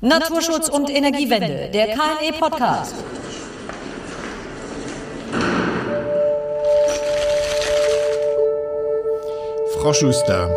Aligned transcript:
Naturschutz 0.00 0.68
und 0.68 0.88
Energiewende, 0.90 1.70
der 1.74 1.88
KNE 1.88 2.32
Podcast. 2.38 2.94
Frau 9.80 9.92
Schuster, 9.92 10.54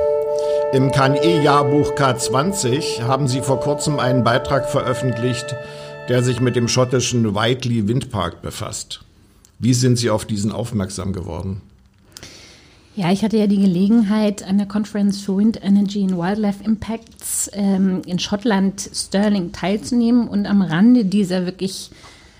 im 0.73 0.91
KNE-Jahrbuch 0.91 1.95
K20 1.95 3.01
haben 3.01 3.27
Sie 3.27 3.41
vor 3.41 3.59
kurzem 3.59 3.97
einen 3.97 4.23
Beitrag 4.23 4.69
veröffentlicht, 4.69 5.55
der 6.07 6.21
sich 6.21 6.39
mit 6.39 6.55
dem 6.55 6.67
schottischen 6.67 7.33
Whiteley 7.33 7.87
Windpark 7.87 8.43
befasst. 8.43 9.01
Wie 9.57 9.73
sind 9.73 9.97
Sie 9.97 10.11
auf 10.11 10.25
diesen 10.25 10.51
aufmerksam 10.51 11.13
geworden? 11.13 11.63
Ja, 12.95 13.09
ich 13.09 13.23
hatte 13.23 13.37
ja 13.37 13.47
die 13.47 13.61
Gelegenheit, 13.61 14.43
an 14.43 14.57
der 14.57 14.67
Conference 14.67 15.21
for 15.21 15.37
Wind 15.37 15.63
Energy 15.63 16.03
and 16.03 16.17
Wildlife 16.17 16.61
Impacts 16.61 17.49
ähm, 17.53 18.01
in 18.05 18.19
Schottland, 18.19 18.89
Stirling, 18.93 19.53
teilzunehmen. 19.53 20.27
Und 20.27 20.45
am 20.45 20.61
Rande 20.61 21.05
dieser 21.05 21.45
wirklich 21.45 21.91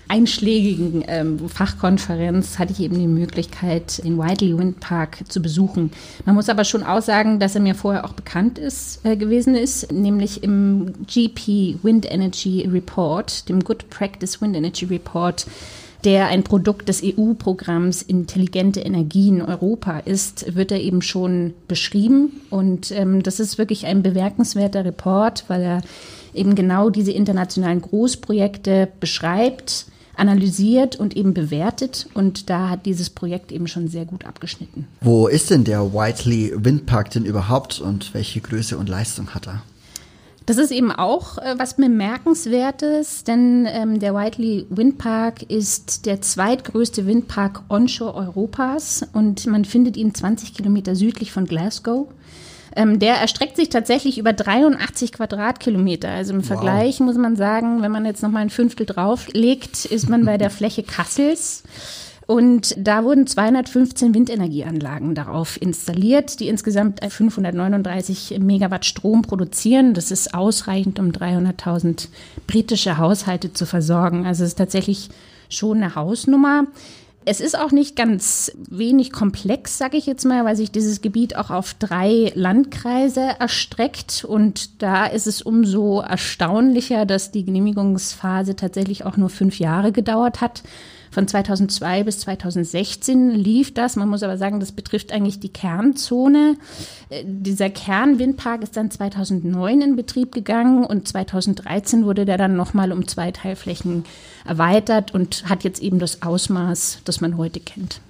einschlägigen 0.08 1.04
ähm, 1.06 1.48
Fachkonferenz 1.48 2.58
hatte 2.58 2.74
ich 2.74 2.80
eben 2.80 2.98
die 2.98 3.06
Möglichkeit, 3.06 4.04
den 4.04 4.18
Whiteley 4.18 4.58
Wind 4.58 4.78
Park 4.80 5.20
zu 5.26 5.40
besuchen. 5.40 5.90
Man 6.26 6.34
muss 6.34 6.50
aber 6.50 6.64
schon 6.64 6.82
aussagen, 6.82 7.40
dass 7.40 7.54
er 7.54 7.62
mir 7.62 7.74
vorher 7.74 8.04
auch 8.04 8.12
bekannt 8.12 8.58
ist, 8.58 9.06
äh, 9.06 9.16
gewesen 9.16 9.54
ist, 9.54 9.90
nämlich 9.90 10.42
im 10.42 10.92
GP 11.06 11.78
Wind 11.82 12.04
Energy 12.10 12.68
Report, 12.70 13.48
dem 13.48 13.60
Good 13.64 13.88
Practice 13.88 14.42
Wind 14.42 14.54
Energy 14.54 14.84
Report, 14.84 15.46
der 16.04 16.26
ein 16.26 16.42
Produkt 16.42 16.88
des 16.88 17.02
EU-Programms 17.02 18.02
Intelligente 18.02 18.80
Energien 18.80 19.40
Europa 19.42 19.98
ist, 19.98 20.54
wird 20.54 20.72
er 20.72 20.80
eben 20.80 21.02
schon 21.02 21.54
beschrieben. 21.68 22.40
Und 22.50 22.90
ähm, 22.90 23.22
das 23.22 23.40
ist 23.40 23.58
wirklich 23.58 23.86
ein 23.86 24.02
bemerkenswerter 24.02 24.84
Report, 24.84 25.44
weil 25.48 25.62
er 25.62 25.82
eben 26.34 26.54
genau 26.54 26.90
diese 26.90 27.12
internationalen 27.12 27.82
Großprojekte 27.82 28.88
beschreibt, 29.00 29.86
analysiert 30.16 30.96
und 30.96 31.16
eben 31.16 31.34
bewertet. 31.34 32.08
Und 32.14 32.50
da 32.50 32.68
hat 32.68 32.86
dieses 32.86 33.10
Projekt 33.10 33.52
eben 33.52 33.66
schon 33.66 33.88
sehr 33.88 34.04
gut 34.04 34.24
abgeschnitten. 34.24 34.86
Wo 35.00 35.28
ist 35.28 35.50
denn 35.50 35.64
der 35.64 35.92
Whiteley 35.92 36.52
Windpark 36.56 37.10
denn 37.10 37.24
überhaupt 37.24 37.80
und 37.80 38.12
welche 38.14 38.40
Größe 38.40 38.76
und 38.76 38.88
Leistung 38.88 39.34
hat 39.34 39.46
er? 39.46 39.62
Das 40.46 40.58
ist 40.58 40.72
eben 40.72 40.90
auch 40.90 41.38
äh, 41.38 41.54
was 41.56 41.74
Bemerkenswertes, 41.74 43.24
denn 43.24 43.66
ähm, 43.70 44.00
der 44.00 44.14
Whiteley 44.14 44.66
Windpark 44.70 45.42
ist 45.42 46.06
der 46.06 46.20
zweitgrößte 46.20 47.06
Windpark 47.06 47.62
onshore 47.68 48.14
Europas 48.14 49.06
und 49.12 49.46
man 49.46 49.64
findet 49.64 49.96
ihn 49.96 50.14
20 50.14 50.54
Kilometer 50.54 50.96
südlich 50.96 51.32
von 51.32 51.46
Glasgow. 51.46 52.08
Ähm, 52.74 52.98
der 52.98 53.16
erstreckt 53.16 53.56
sich 53.56 53.68
tatsächlich 53.68 54.18
über 54.18 54.32
83 54.32 55.12
Quadratkilometer. 55.12 56.08
Also 56.08 56.32
im 56.32 56.40
wow. 56.40 56.46
Vergleich 56.46 57.00
muss 57.00 57.16
man 57.16 57.36
sagen, 57.36 57.82
wenn 57.82 57.92
man 57.92 58.06
jetzt 58.06 58.22
noch 58.22 58.30
mal 58.30 58.40
ein 58.40 58.50
Fünftel 58.50 58.86
drauflegt, 58.86 59.84
ist 59.84 60.08
man 60.08 60.24
bei 60.24 60.38
der 60.38 60.50
Fläche 60.50 60.82
Kassels. 60.82 61.64
Und 62.32 62.74
da 62.78 63.04
wurden 63.04 63.26
215 63.26 64.14
Windenergieanlagen 64.14 65.14
darauf 65.14 65.60
installiert, 65.60 66.40
die 66.40 66.48
insgesamt 66.48 67.04
539 67.06 68.38
Megawatt 68.40 68.86
Strom 68.86 69.20
produzieren. 69.20 69.92
Das 69.92 70.10
ist 70.10 70.32
ausreichend, 70.32 70.98
um 70.98 71.10
300.000 71.10 72.08
britische 72.46 72.96
Haushalte 72.96 73.52
zu 73.52 73.66
versorgen. 73.66 74.24
Also 74.24 74.44
es 74.44 74.52
ist 74.52 74.56
tatsächlich 74.56 75.10
schon 75.50 75.82
eine 75.82 75.94
Hausnummer. 75.94 76.68
Es 77.26 77.40
ist 77.40 77.56
auch 77.56 77.70
nicht 77.70 77.96
ganz 77.96 78.50
wenig 78.56 79.12
komplex, 79.12 79.76
sage 79.76 79.98
ich 79.98 80.06
jetzt 80.06 80.24
mal, 80.24 80.46
weil 80.46 80.56
sich 80.56 80.70
dieses 80.70 81.02
Gebiet 81.02 81.36
auch 81.36 81.50
auf 81.50 81.74
drei 81.74 82.32
Landkreise 82.34 83.20
erstreckt. 83.40 84.24
Und 84.24 84.82
da 84.82 85.04
ist 85.04 85.26
es 85.26 85.42
umso 85.42 86.00
erstaunlicher, 86.00 87.04
dass 87.04 87.30
die 87.30 87.44
Genehmigungsphase 87.44 88.56
tatsächlich 88.56 89.04
auch 89.04 89.18
nur 89.18 89.28
fünf 89.28 89.58
Jahre 89.58 89.92
gedauert 89.92 90.40
hat. 90.40 90.62
Von 91.12 91.28
2002 91.28 92.04
bis 92.04 92.20
2016 92.20 93.32
lief 93.32 93.74
das. 93.74 93.96
Man 93.96 94.08
muss 94.08 94.22
aber 94.22 94.38
sagen, 94.38 94.60
das 94.60 94.72
betrifft 94.72 95.12
eigentlich 95.12 95.38
die 95.38 95.50
Kernzone. 95.50 96.56
Äh, 97.10 97.22
dieser 97.26 97.68
Kernwindpark 97.68 98.62
ist 98.62 98.78
dann 98.78 98.90
2009 98.90 99.82
in 99.82 99.94
Betrieb 99.94 100.32
gegangen 100.32 100.84
und 100.84 101.06
2013 101.06 102.06
wurde 102.06 102.24
der 102.24 102.38
dann 102.38 102.56
nochmal 102.56 102.92
um 102.92 103.06
zwei 103.06 103.30
Teilflächen 103.30 104.04
erweitert 104.46 105.12
und 105.12 105.48
hat 105.50 105.64
jetzt 105.64 105.82
eben 105.82 105.98
das 105.98 106.22
Ausmaß, 106.22 107.00
das 107.04 107.20
man 107.20 107.36
heute 107.36 107.60
kennt. 107.60 108.00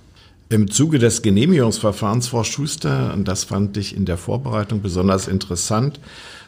Im 0.49 0.71
Zuge 0.71 1.00
des 1.00 1.22
Genehmigungsverfahrens, 1.22 2.28
Frau 2.28 2.44
Schuster, 2.44 3.15
und 3.15 3.26
das 3.26 3.43
fand 3.43 3.76
ich 3.78 3.97
in 3.97 4.05
der 4.05 4.19
Vorbereitung 4.19 4.81
besonders 4.81 5.26
interessant, 5.26 5.99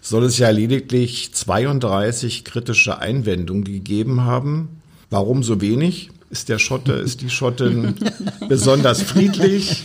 soll 0.02 0.24
es 0.24 0.38
ja 0.38 0.50
lediglich 0.50 1.34
32 1.34 2.44
kritische 2.44 2.98
Einwendungen 2.98 3.64
gegeben 3.64 4.20
haben. 4.20 4.68
Warum 5.10 5.42
so 5.42 5.60
wenig? 5.60 6.10
Ist 6.30 6.48
der 6.48 6.58
Schotte, 6.58 6.92
ist 6.92 7.20
die 7.20 7.30
Schottin 7.30 7.94
besonders 8.48 9.02
friedlich? 9.02 9.84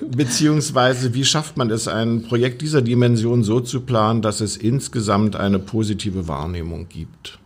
Beziehungsweise 0.00 1.14
wie 1.14 1.24
schafft 1.24 1.56
man 1.56 1.70
es, 1.70 1.88
ein 1.88 2.22
Projekt 2.22 2.62
dieser 2.62 2.82
Dimension 2.82 3.44
so 3.44 3.60
zu 3.60 3.80
planen, 3.80 4.22
dass 4.22 4.40
es 4.40 4.56
insgesamt 4.56 5.36
eine 5.36 5.58
positive 5.58 6.26
Wahrnehmung 6.26 6.88
gibt? 6.88 7.38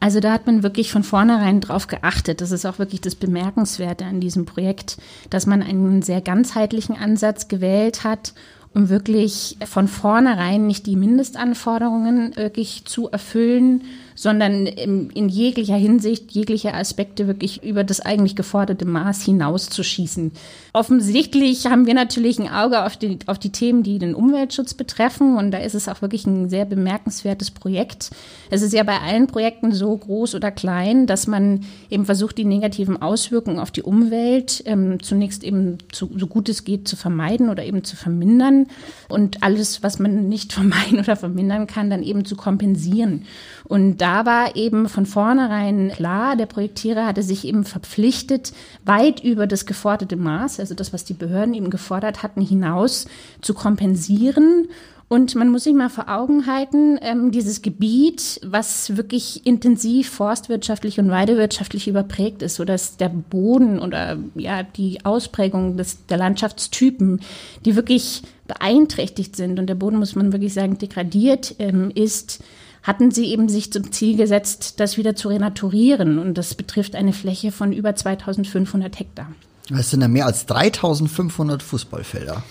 Also 0.00 0.18
da 0.18 0.32
hat 0.32 0.46
man 0.46 0.64
wirklich 0.64 0.90
von 0.90 1.04
vornherein 1.04 1.60
drauf 1.60 1.86
geachtet. 1.86 2.40
Das 2.40 2.50
ist 2.50 2.66
auch 2.66 2.80
wirklich 2.80 3.00
das 3.00 3.14
Bemerkenswerte 3.14 4.04
an 4.04 4.20
diesem 4.20 4.46
Projekt, 4.46 4.96
dass 5.30 5.46
man 5.46 5.62
einen 5.62 6.02
sehr 6.02 6.20
ganzheitlichen 6.20 6.96
Ansatz 6.96 7.46
gewählt 7.46 8.02
hat 8.02 8.34
um 8.74 8.88
wirklich 8.88 9.58
von 9.66 9.88
vornherein 9.88 10.66
nicht 10.66 10.86
die 10.86 10.96
Mindestanforderungen 10.96 12.34
wirklich 12.36 12.84
zu 12.86 13.08
erfüllen, 13.08 13.84
sondern 14.14 14.66
in 14.66 15.28
jeglicher 15.28 15.76
Hinsicht, 15.76 16.32
jegliche 16.32 16.74
Aspekte 16.74 17.26
wirklich 17.26 17.62
über 17.62 17.84
das 17.84 18.00
eigentlich 18.00 18.36
geforderte 18.36 18.84
Maß 18.84 19.22
hinauszuschießen. 19.22 20.32
Offensichtlich 20.74 21.66
haben 21.66 21.86
wir 21.86 21.94
natürlich 21.94 22.38
ein 22.38 22.48
Auge 22.48 22.84
auf 22.84 22.96
die, 22.96 23.18
auf 23.26 23.38
die 23.38 23.52
Themen, 23.52 23.82
die 23.82 23.98
den 23.98 24.14
Umweltschutz 24.14 24.74
betreffen. 24.74 25.36
Und 25.36 25.50
da 25.50 25.58
ist 25.58 25.74
es 25.74 25.86
auch 25.88 26.00
wirklich 26.00 26.26
ein 26.26 26.48
sehr 26.48 26.64
bemerkenswertes 26.64 27.50
Projekt. 27.50 28.10
Es 28.50 28.62
ist 28.62 28.72
ja 28.72 28.82
bei 28.82 28.98
allen 29.00 29.26
Projekten 29.26 29.72
so 29.72 29.94
groß 29.96 30.34
oder 30.34 30.50
klein, 30.50 31.06
dass 31.06 31.26
man 31.26 31.64
eben 31.90 32.06
versucht, 32.06 32.38
die 32.38 32.44
negativen 32.44 33.00
Auswirkungen 33.00 33.58
auf 33.58 33.70
die 33.70 33.82
Umwelt 33.82 34.62
ähm, 34.66 35.02
zunächst 35.02 35.44
eben 35.44 35.78
zu, 35.92 36.10
so 36.16 36.26
gut 36.26 36.48
es 36.48 36.64
geht 36.64 36.88
zu 36.88 36.96
vermeiden 36.96 37.50
oder 37.50 37.64
eben 37.64 37.84
zu 37.84 37.96
vermindern 37.96 38.66
und 39.08 39.42
alles, 39.42 39.82
was 39.82 39.98
man 39.98 40.28
nicht 40.28 40.52
vermeiden 40.54 41.00
oder 41.00 41.16
vermindern 41.16 41.66
kann, 41.66 41.90
dann 41.90 42.02
eben 42.02 42.24
zu 42.24 42.36
kompensieren. 42.36 43.26
Und 43.72 44.02
da 44.02 44.26
war 44.26 44.54
eben 44.54 44.86
von 44.86 45.06
vornherein 45.06 45.92
klar, 45.96 46.36
der 46.36 46.44
Projektierer 46.44 47.06
hatte 47.06 47.22
sich 47.22 47.46
eben 47.46 47.64
verpflichtet, 47.64 48.52
weit 48.84 49.24
über 49.24 49.46
das 49.46 49.64
geforderte 49.64 50.16
Maß, 50.16 50.60
also 50.60 50.74
das, 50.74 50.92
was 50.92 51.06
die 51.06 51.14
Behörden 51.14 51.54
eben 51.54 51.70
gefordert 51.70 52.22
hatten, 52.22 52.42
hinaus 52.42 53.06
zu 53.40 53.54
kompensieren. 53.54 54.68
Und 55.08 55.34
man 55.36 55.48
muss 55.48 55.64
sich 55.64 55.72
mal 55.72 55.88
vor 55.88 56.10
Augen 56.10 56.46
halten, 56.46 56.98
ähm, 57.00 57.30
dieses 57.30 57.62
Gebiet, 57.62 58.40
was 58.44 58.98
wirklich 58.98 59.46
intensiv 59.46 60.10
forstwirtschaftlich 60.10 61.00
und 61.00 61.08
weidewirtschaftlich 61.08 61.88
überprägt 61.88 62.42
ist, 62.42 62.56
sodass 62.56 62.98
der 62.98 63.08
Boden 63.08 63.78
oder 63.78 64.18
ja 64.34 64.64
die 64.64 65.02
Ausprägung 65.06 65.78
des, 65.78 66.04
der 66.08 66.18
Landschaftstypen, 66.18 67.22
die 67.64 67.74
wirklich 67.74 68.22
beeinträchtigt 68.46 69.34
sind. 69.34 69.58
Und 69.58 69.66
der 69.68 69.76
Boden, 69.76 69.96
muss 69.96 70.14
man 70.14 70.34
wirklich 70.34 70.52
sagen, 70.52 70.76
degradiert 70.76 71.54
ähm, 71.58 71.90
ist, 71.94 72.44
hatten 72.82 73.10
sie 73.10 73.26
eben 73.26 73.48
sich 73.48 73.72
zum 73.72 73.92
Ziel 73.92 74.16
gesetzt, 74.16 74.80
das 74.80 74.96
wieder 74.96 75.14
zu 75.14 75.28
renaturieren. 75.28 76.18
Und 76.18 76.34
das 76.34 76.54
betrifft 76.54 76.94
eine 76.96 77.12
Fläche 77.12 77.52
von 77.52 77.72
über 77.72 77.94
2500 77.94 78.98
Hektar. 78.98 79.28
Das 79.68 79.90
sind 79.90 80.02
ja 80.02 80.08
mehr 80.08 80.26
als 80.26 80.46
3500 80.46 81.62
Fußballfelder. 81.62 82.42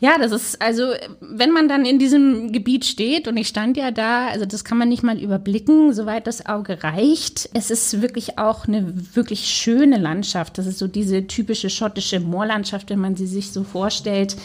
Ja, 0.00 0.16
das 0.16 0.30
ist 0.30 0.62
also, 0.62 0.92
wenn 1.20 1.50
man 1.50 1.68
dann 1.68 1.84
in 1.84 1.98
diesem 1.98 2.52
Gebiet 2.52 2.84
steht 2.84 3.26
und 3.26 3.36
ich 3.36 3.48
stand 3.48 3.76
ja 3.76 3.90
da, 3.90 4.28
also 4.28 4.46
das 4.46 4.64
kann 4.64 4.78
man 4.78 4.88
nicht 4.88 5.02
mal 5.02 5.18
überblicken, 5.18 5.92
soweit 5.92 6.28
das 6.28 6.46
Auge 6.46 6.84
reicht. 6.84 7.50
Es 7.52 7.72
ist 7.72 8.00
wirklich 8.00 8.38
auch 8.38 8.68
eine 8.68 8.92
wirklich 9.16 9.46
schöne 9.46 9.98
Landschaft. 9.98 10.56
Das 10.56 10.66
ist 10.66 10.78
so 10.78 10.86
diese 10.86 11.26
typische 11.26 11.68
schottische 11.68 12.20
Moorlandschaft, 12.20 12.90
wenn 12.90 13.00
man 13.00 13.16
sie 13.16 13.26
sich 13.26 13.50
so 13.50 13.64
vorstellt. 13.64 14.36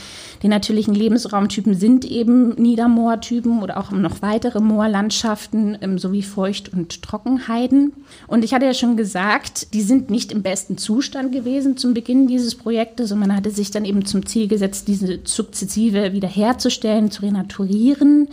Die 0.41 0.47
natürlichen 0.47 0.95
Lebensraumtypen 0.95 1.75
sind 1.75 2.03
eben 2.03 2.55
Niedermoortypen 2.55 3.61
oder 3.61 3.77
auch 3.77 3.91
noch 3.91 4.23
weitere 4.23 4.59
Moorlandschaften 4.59 5.77
ähm, 5.81 5.99
sowie 5.99 6.23
Feucht- 6.23 6.73
und 6.73 7.03
Trockenheiden. 7.03 7.93
Und 8.25 8.43
ich 8.43 8.55
hatte 8.55 8.65
ja 8.65 8.73
schon 8.73 8.97
gesagt, 8.97 9.73
die 9.75 9.83
sind 9.83 10.09
nicht 10.09 10.31
im 10.31 10.41
besten 10.41 10.79
Zustand 10.79 11.31
gewesen 11.31 11.77
zum 11.77 11.93
Beginn 11.93 12.25
dieses 12.25 12.55
Projektes 12.55 13.11
und 13.11 13.19
man 13.19 13.35
hatte 13.35 13.51
sich 13.51 13.69
dann 13.69 13.85
eben 13.85 14.03
zum 14.05 14.25
Ziel 14.25 14.47
gesetzt, 14.47 14.87
diese 14.87 15.23
zu 15.23 15.42
sukzessive 15.43 16.13
wiederherzustellen, 16.13 17.11
zu 17.11 17.21
renaturieren, 17.21 18.29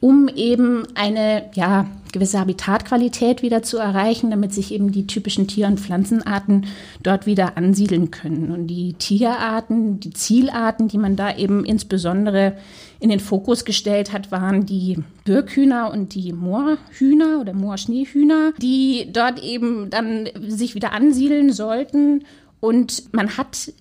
um 0.00 0.28
eben 0.28 0.84
eine 0.94 1.50
ja, 1.54 1.86
gewisse 2.12 2.38
Habitatqualität 2.38 3.42
wieder 3.42 3.62
zu 3.62 3.78
erreichen, 3.78 4.30
damit 4.30 4.52
sich 4.52 4.72
eben 4.72 4.92
die 4.92 5.06
typischen 5.06 5.48
Tier- 5.48 5.66
und 5.66 5.80
Pflanzenarten 5.80 6.66
dort 7.02 7.26
wieder 7.26 7.56
ansiedeln 7.56 8.10
können. 8.10 8.52
Und 8.52 8.66
die 8.66 8.94
Tierarten, 8.94 10.00
die 10.00 10.12
Zielarten, 10.12 10.88
die 10.88 10.98
man 10.98 11.16
da 11.16 11.36
eben 11.36 11.64
insbesondere 11.64 12.56
in 13.00 13.10
den 13.10 13.20
Fokus 13.20 13.64
gestellt 13.64 14.12
hat, 14.12 14.30
waren 14.30 14.66
die 14.66 14.98
Birkhühner 15.24 15.90
und 15.92 16.14
die 16.14 16.32
Moorhühner 16.32 17.40
oder 17.40 17.52
Moorschneehühner, 17.52 18.52
die 18.60 19.08
dort 19.12 19.42
eben 19.42 19.90
dann 19.90 20.28
sich 20.48 20.74
wieder 20.74 20.92
ansiedeln 20.92 21.52
sollten. 21.52 22.24
Und 22.60 23.12
man 23.12 23.36
hat 23.36 23.72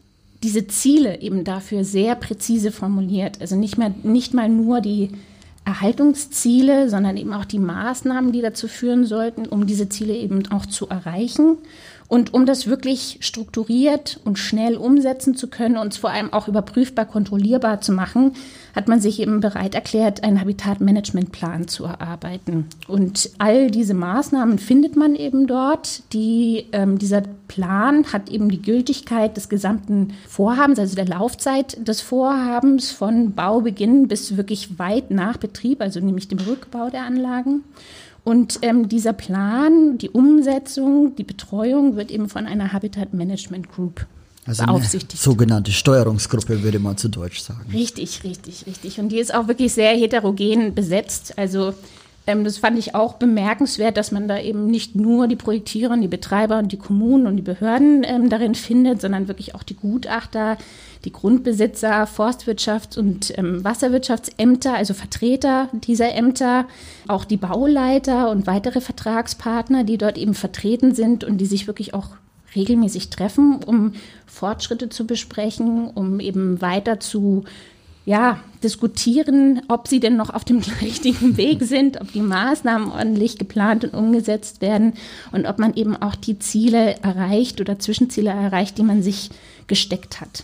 diese 0.43 0.67
Ziele 0.67 1.21
eben 1.21 1.43
dafür 1.43 1.83
sehr 1.83 2.15
präzise 2.15 2.71
formuliert. 2.71 3.39
Also 3.41 3.55
nicht 3.55 3.77
mehr, 3.77 3.93
nicht 4.03 4.33
mal 4.33 4.49
nur 4.49 4.81
die 4.81 5.09
Erhaltungsziele, 5.65 6.89
sondern 6.89 7.17
eben 7.17 7.33
auch 7.33 7.45
die 7.45 7.59
Maßnahmen, 7.59 8.31
die 8.31 8.41
dazu 8.41 8.67
führen 8.67 9.05
sollten, 9.05 9.45
um 9.45 9.67
diese 9.67 9.89
Ziele 9.89 10.15
eben 10.15 10.51
auch 10.51 10.65
zu 10.65 10.87
erreichen. 10.87 11.57
Und 12.11 12.33
um 12.33 12.45
das 12.45 12.67
wirklich 12.67 13.19
strukturiert 13.21 14.19
und 14.25 14.37
schnell 14.37 14.75
umsetzen 14.75 15.33
zu 15.33 15.47
können 15.47 15.77
und 15.77 15.93
es 15.93 15.97
vor 15.97 16.09
allem 16.09 16.33
auch 16.33 16.49
überprüfbar, 16.49 17.05
kontrollierbar 17.05 17.79
zu 17.79 17.93
machen, 17.93 18.33
hat 18.75 18.89
man 18.89 18.99
sich 18.99 19.21
eben 19.21 19.39
bereit 19.39 19.75
erklärt, 19.75 20.21
einen 20.21 20.41
Habitatmanagementplan 20.41 21.69
zu 21.69 21.85
erarbeiten. 21.85 22.65
Und 22.89 23.29
all 23.37 23.71
diese 23.71 23.93
Maßnahmen 23.93 24.59
findet 24.59 24.97
man 24.97 25.15
eben 25.15 25.47
dort. 25.47 26.03
Die, 26.11 26.65
ähm, 26.73 26.97
dieser 26.97 27.21
Plan 27.47 28.03
hat 28.11 28.29
eben 28.29 28.49
die 28.49 28.61
Gültigkeit 28.61 29.37
des 29.37 29.47
gesamten 29.47 30.11
Vorhabens, 30.27 30.79
also 30.79 30.97
der 30.97 31.07
Laufzeit 31.07 31.87
des 31.87 32.01
Vorhabens 32.01 32.91
von 32.91 33.35
Baubeginn 33.35 34.09
bis 34.09 34.35
wirklich 34.35 34.77
weit 34.77 35.11
nach 35.11 35.37
Betrieb, 35.37 35.79
also 35.79 36.01
nämlich 36.01 36.27
dem 36.27 36.39
Rückbau 36.39 36.89
der 36.89 37.03
Anlagen. 37.03 37.63
Und 38.23 38.59
ähm, 38.61 38.87
dieser 38.87 39.13
Plan, 39.13 39.97
die 39.97 40.09
Umsetzung, 40.09 41.15
die 41.15 41.23
Betreuung 41.23 41.95
wird 41.95 42.11
eben 42.11 42.29
von 42.29 42.45
einer 42.45 42.71
Habitat 42.71 43.13
Management 43.13 43.71
Group 43.71 44.05
also 44.45 44.65
beaufsichtigt. 44.65 45.21
sogenannte 45.21 45.71
Steuerungsgruppe 45.71 46.63
würde 46.63 46.79
man 46.79 46.97
zu 46.97 47.09
Deutsch 47.09 47.41
sagen. 47.41 47.71
Richtig, 47.71 48.23
richtig, 48.23 48.65
richtig. 48.67 48.99
Und 48.99 49.09
die 49.09 49.19
ist 49.19 49.33
auch 49.33 49.47
wirklich 49.47 49.73
sehr 49.73 49.95
heterogen 49.95 50.73
besetzt. 50.73 51.37
Also 51.37 51.73
ähm, 52.27 52.43
das 52.43 52.57
fand 52.57 52.77
ich 52.77 52.93
auch 52.93 53.15
bemerkenswert, 53.15 53.97
dass 53.97 54.11
man 54.11 54.27
da 54.27 54.39
eben 54.39 54.67
nicht 54.67 54.95
nur 54.95 55.27
die 55.27 55.35
Projektierer 55.35 55.97
die 55.97 56.07
Betreiber 56.07 56.59
und 56.59 56.71
die 56.71 56.77
Kommunen 56.77 57.25
und 57.27 57.35
die 57.35 57.41
Behörden 57.41 58.03
ähm, 58.03 58.29
darin 58.29 58.55
findet, 58.55 59.01
sondern 59.01 59.27
wirklich 59.27 59.55
auch 59.55 59.63
die 59.63 59.75
Gutachter, 59.75 60.57
die 61.03 61.11
Grundbesitzer, 61.11 62.05
Forstwirtschafts- 62.05 62.97
und 62.97 63.37
ähm, 63.37 63.63
Wasserwirtschaftsämter, 63.63 64.75
also 64.75 64.93
Vertreter 64.93 65.69
dieser 65.73 66.13
Ämter, 66.13 66.67
auch 67.07 67.25
die 67.25 67.37
Bauleiter 67.37 68.29
und 68.29 68.45
weitere 68.45 68.81
Vertragspartner, 68.81 69.83
die 69.83 69.97
dort 69.97 70.17
eben 70.17 70.35
vertreten 70.35 70.93
sind 70.93 71.23
und 71.23 71.37
die 71.37 71.47
sich 71.47 71.65
wirklich 71.65 71.93
auch 71.95 72.09
regelmäßig 72.55 73.09
treffen, 73.09 73.63
um 73.65 73.93
Fortschritte 74.27 74.89
zu 74.89 75.07
besprechen, 75.07 75.89
um 75.89 76.19
eben 76.19 76.61
weiter 76.61 76.99
zu 76.99 77.45
ja, 78.05 78.39
diskutieren, 78.63 79.61
ob 79.67 79.87
sie 79.87 79.99
denn 79.99 80.17
noch 80.17 80.29
auf 80.29 80.43
dem 80.43 80.61
richtigen 80.81 81.37
Weg 81.37 81.63
sind, 81.63 81.99
ob 82.01 82.11
die 82.11 82.21
Maßnahmen 82.21 82.91
ordentlich 82.91 83.37
geplant 83.37 83.83
und 83.83 83.93
umgesetzt 83.93 84.61
werden 84.61 84.93
und 85.31 85.45
ob 85.45 85.59
man 85.59 85.73
eben 85.75 85.95
auch 85.95 86.15
die 86.15 86.39
Ziele 86.39 86.97
erreicht 87.01 87.61
oder 87.61 87.79
Zwischenziele 87.79 88.31
erreicht, 88.31 88.77
die 88.77 88.83
man 88.83 89.03
sich 89.03 89.29
gesteckt 89.67 90.21
hat. 90.21 90.43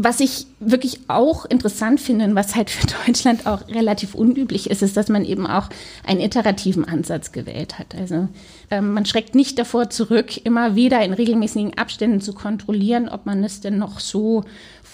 Was 0.00 0.20
ich 0.20 0.46
wirklich 0.60 1.00
auch 1.08 1.44
interessant 1.44 2.00
finde 2.00 2.24
und 2.24 2.36
was 2.36 2.54
halt 2.54 2.70
für 2.70 2.86
Deutschland 3.06 3.48
auch 3.48 3.66
relativ 3.66 4.14
unüblich 4.14 4.70
ist, 4.70 4.80
ist, 4.80 4.96
dass 4.96 5.08
man 5.08 5.24
eben 5.24 5.44
auch 5.44 5.70
einen 6.06 6.20
iterativen 6.20 6.84
Ansatz 6.84 7.32
gewählt 7.32 7.80
hat. 7.80 7.96
Also 7.96 8.28
ähm, 8.70 8.92
man 8.92 9.06
schreckt 9.06 9.34
nicht 9.34 9.58
davor 9.58 9.90
zurück, 9.90 10.44
immer 10.44 10.76
wieder 10.76 11.04
in 11.04 11.12
regelmäßigen 11.12 11.76
Abständen 11.78 12.20
zu 12.20 12.32
kontrollieren, 12.32 13.08
ob 13.08 13.26
man 13.26 13.42
es 13.42 13.60
denn 13.60 13.78
noch 13.78 13.98
so 13.98 14.44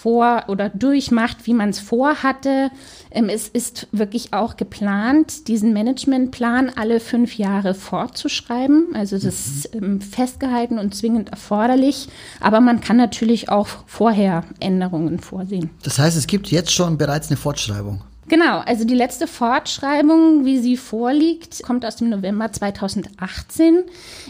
vor 0.05 0.43
oder 0.49 0.69
durchmacht, 0.69 1.47
wie 1.47 1.55
man 1.55 1.69
es 1.69 1.79
vorhatte. 1.79 2.69
Ähm, 3.09 3.27
es 3.27 3.47
ist 3.47 3.87
wirklich 3.91 4.33
auch 4.33 4.55
geplant, 4.55 5.47
diesen 5.47 5.73
Managementplan 5.73 6.71
alle 6.75 6.99
fünf 6.99 7.39
Jahre 7.39 7.73
fortzuschreiben. 7.73 8.89
Also 8.93 9.15
das 9.15 9.47
ist 9.47 9.73
ähm, 9.73 10.01
festgehalten 10.01 10.77
und 10.77 10.93
zwingend 10.93 11.29
erforderlich. 11.29 12.07
Aber 12.39 12.61
man 12.61 12.81
kann 12.81 12.97
natürlich 12.97 13.49
auch 13.49 13.67
vorher 13.87 14.43
Änderungen 14.59 15.17
vorsehen. 15.17 15.71
Das 15.81 15.97
heißt, 15.97 16.15
es 16.15 16.27
gibt 16.27 16.51
jetzt 16.51 16.71
schon 16.71 16.99
bereits 16.99 17.29
eine 17.29 17.37
Fortschreibung. 17.37 18.03
Genau, 18.27 18.57
also 18.61 18.85
die 18.85 18.95
letzte 18.95 19.27
Fortschreibung, 19.27 20.45
wie 20.45 20.57
sie 20.57 20.77
vorliegt, 20.77 21.61
kommt 21.61 21.85
aus 21.85 21.97
dem 21.97 22.09
November 22.09 22.51
2018. 22.51 23.83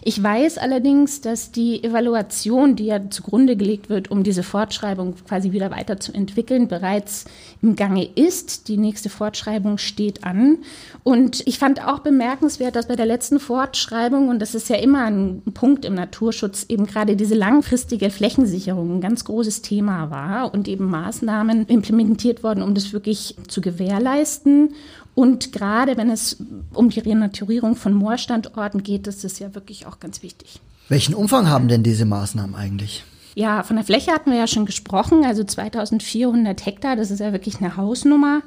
Ich 0.04 0.22
weiß 0.22 0.58
allerdings, 0.58 1.22
dass 1.22 1.54
die 1.54 1.82
Evaluation, 1.82 2.76
die 2.76 2.88
ja 2.88 3.10
zugrunde 3.10 3.56
gelegt 3.56 3.88
wird, 3.88 4.12
um 4.12 4.24
diese 4.24 4.44
Fortschreibung 4.44 5.16
quasi 5.26 5.54
wieder 5.54 5.72
weiterzuentwickeln, 5.72 6.68
bereits 6.68 7.24
im 7.62 7.78
Gange 7.78 8.04
ist. 8.04 8.68
Die 8.68 8.76
nächste 8.76 9.10
Fortschreibung 9.10 9.78
steht 9.78 10.26
an. 10.26 10.58
Und 11.04 11.48
ich 11.48 11.58
fand 11.58 11.82
auch 11.82 12.00
bemerkenswert, 12.00 12.76
dass 12.76 12.90
bei 12.90 12.98
der 12.98 13.06
letzten 13.06 13.40
Fortschreibung, 13.40 14.28
und 14.28 14.40
das 14.42 14.56
ist 14.56 14.68
ja 14.68 14.76
immer 14.76 15.06
ein 15.06 15.42
Punkt 15.54 15.86
im 15.86 15.94
Naturschutz, 15.94 16.66
eben 16.68 16.86
gerade 16.86 17.16
diese 17.16 17.36
langfristige 17.36 18.10
Flächensicherung 18.10 18.98
ein 18.98 19.02
ganz 19.02 19.24
großes 19.24 19.62
Thema 19.62 20.12
war 20.12 20.54
und 20.54 20.68
eben 20.68 20.90
Maßnahmen 20.90 21.68
implementiert 21.68 22.44
worden, 22.44 22.62
um 22.62 22.74
das 22.74 22.92
wirklich 22.92 23.38
zu 23.48 23.62
gewährleisten 23.62 23.85
gewährleisten. 23.86 24.74
Und 25.14 25.54
gerade 25.54 25.96
wenn 25.98 26.10
es 26.10 26.38
um 26.74 26.90
die 26.90 27.00
Renaturierung 27.00 27.76
von 27.76 27.94
Moorstandorten 27.94 28.84
geht, 28.84 29.08
ist 29.08 29.24
das 29.24 29.40
ja 29.40 29.56
wirklich 29.56 29.86
auch 29.86 30.00
ganz 30.00 30.24
wichtig. 30.24 30.60
Welchen 30.90 31.16
Umfang 31.16 31.50
haben 31.50 31.68
denn 31.68 31.84
diese 31.84 32.06
Maßnahmen 32.06 32.56
eigentlich? 32.56 33.04
Ja, 33.34 33.64
von 33.64 33.76
der 33.76 33.86
Fläche 33.86 34.12
hatten 34.12 34.32
wir 34.32 34.38
ja 34.38 34.48
schon 34.48 34.66
gesprochen, 34.66 35.26
also 35.26 35.44
2400 35.44 36.66
Hektar, 36.66 36.96
das 36.96 37.12
ist 37.12 37.20
ja 37.20 37.34
wirklich 37.34 37.60
eine 37.60 37.76
Hausnummer 37.76 38.42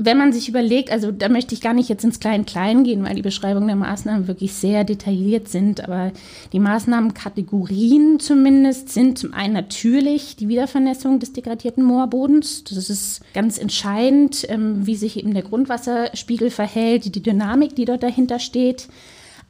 wenn 0.00 0.16
man 0.16 0.32
sich 0.32 0.48
überlegt, 0.48 0.92
also 0.92 1.10
da 1.10 1.28
möchte 1.28 1.54
ich 1.54 1.60
gar 1.60 1.74
nicht 1.74 1.88
jetzt 1.88 2.04
ins 2.04 2.20
Klein-Klein 2.20 2.84
gehen, 2.84 3.02
weil 3.02 3.16
die 3.16 3.22
Beschreibungen 3.22 3.66
der 3.66 3.76
Maßnahmen 3.76 4.28
wirklich 4.28 4.54
sehr 4.54 4.84
detailliert 4.84 5.48
sind, 5.48 5.82
aber 5.82 6.12
die 6.52 6.60
Maßnahmenkategorien 6.60 8.20
zumindest 8.20 8.90
sind 8.90 9.18
zum 9.18 9.34
einen 9.34 9.54
natürlich 9.54 10.36
die 10.36 10.48
Wiedervernässung 10.48 11.18
des 11.18 11.32
degradierten 11.32 11.82
Moorbodens. 11.82 12.62
Das 12.62 12.88
ist 12.88 13.22
ganz 13.34 13.58
entscheidend, 13.58 14.46
ähm, 14.48 14.86
wie 14.86 14.94
sich 14.94 15.16
eben 15.18 15.34
der 15.34 15.42
Grundwasserspiegel 15.42 16.50
verhält, 16.50 17.04
die 17.04 17.22
Dynamik, 17.22 17.74
die 17.74 17.84
dort 17.84 18.04
dahinter 18.04 18.38
steht 18.38 18.88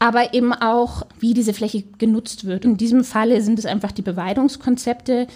aber 0.01 0.33
eben 0.33 0.53
auch, 0.53 1.03
wie 1.19 1.35
diese 1.35 1.53
Fläche 1.53 1.83
genutzt 1.99 2.45
wird. 2.45 2.65
In 2.65 2.77
diesem 2.77 3.03
Falle 3.03 3.43
sind 3.43 3.59
es 3.59 3.67
einfach 3.67 3.91
die 3.91 4.03
Beweidungskonzepte, 4.03 5.27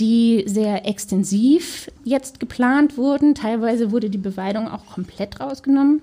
die 0.00 0.44
sehr 0.46 0.86
extensiv 0.86 1.90
jetzt 2.04 2.40
geplant 2.40 2.98
wurden. 2.98 3.34
Teilweise 3.34 3.92
wurde 3.92 4.10
die 4.10 4.18
Beweidung 4.18 4.68
auch 4.68 4.84
komplett 4.86 5.40
rausgenommen. 5.40 6.02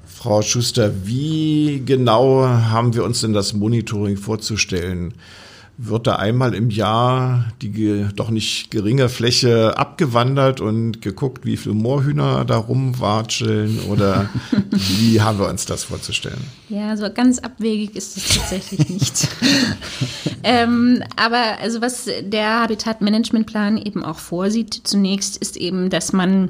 Frau 0.06 0.44
Schuster, 0.44 0.94
wie 1.04 1.82
genau 1.84 2.44
haben 2.44 2.94
wir 2.94 3.04
uns 3.04 3.22
denn 3.22 3.34
das 3.34 3.54
Monitoring 3.54 4.16
vorzustellen? 4.16 5.16
Wird 5.78 6.06
da 6.06 6.18
einmal 6.18 6.54
im 6.54 6.70
Jahr 6.70 7.46
die 7.62 8.06
doch 8.16 8.30
nicht 8.30 8.70
geringe 8.70 9.10
Fläche 9.10 9.78
abgewandert 9.78 10.62
und 10.62 11.02
geguckt, 11.02 11.46
wie 11.46 11.58
viele 11.58 11.76
Moorhühner 11.76 12.46
da 12.46 12.58
rumwatscheln 12.58 13.80
oder 13.90 14.30
wie 14.72 15.22
haben 15.22 15.40
wir 15.40 15.48
uns 15.48 15.66
das 15.66 15.84
vorzustellen? 15.84 16.42
Ja, 16.70 16.96
so 16.96 17.12
ganz 17.12 17.40
abwegig 17.40 17.96
ist 17.96 18.18
es 18.18 18.38
tatsächlich 18.38 18.88
nicht. 18.90 19.28
ähm, 20.44 21.04
aber 21.16 21.60
also 21.62 21.82
was 21.82 22.08
der 22.22 22.62
Habitatmanagementplan 22.62 23.78
eben 23.78 24.06
auch 24.06 24.20
vorsieht, 24.20 24.82
zunächst 24.84 25.38
ist 25.38 25.58
eben, 25.58 25.90
dass 25.90 26.14
man 26.14 26.50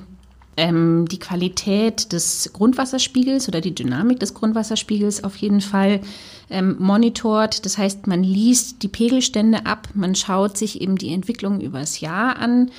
ähm, 0.57 1.07
die 1.09 1.19
Qualität 1.19 2.13
des 2.13 2.51
Grundwasserspiegels 2.53 3.47
oder 3.47 3.61
die 3.61 3.73
Dynamik 3.73 4.19
des 4.19 4.33
Grundwasserspiegels 4.33 5.23
auf 5.23 5.35
jeden 5.37 5.61
Fall 5.61 6.01
ähm, 6.49 6.75
monitort. 6.79 7.65
Das 7.65 7.77
heißt, 7.77 8.07
man 8.07 8.23
liest 8.23 8.83
die 8.83 8.87
Pegelstände 8.87 9.65
ab, 9.65 9.89
man 9.93 10.15
schaut 10.15 10.57
sich 10.57 10.81
eben 10.81 10.97
die 10.97 11.13
Entwicklung 11.13 11.61
übers 11.61 11.99
Jahr 11.99 12.37
an. 12.37 12.71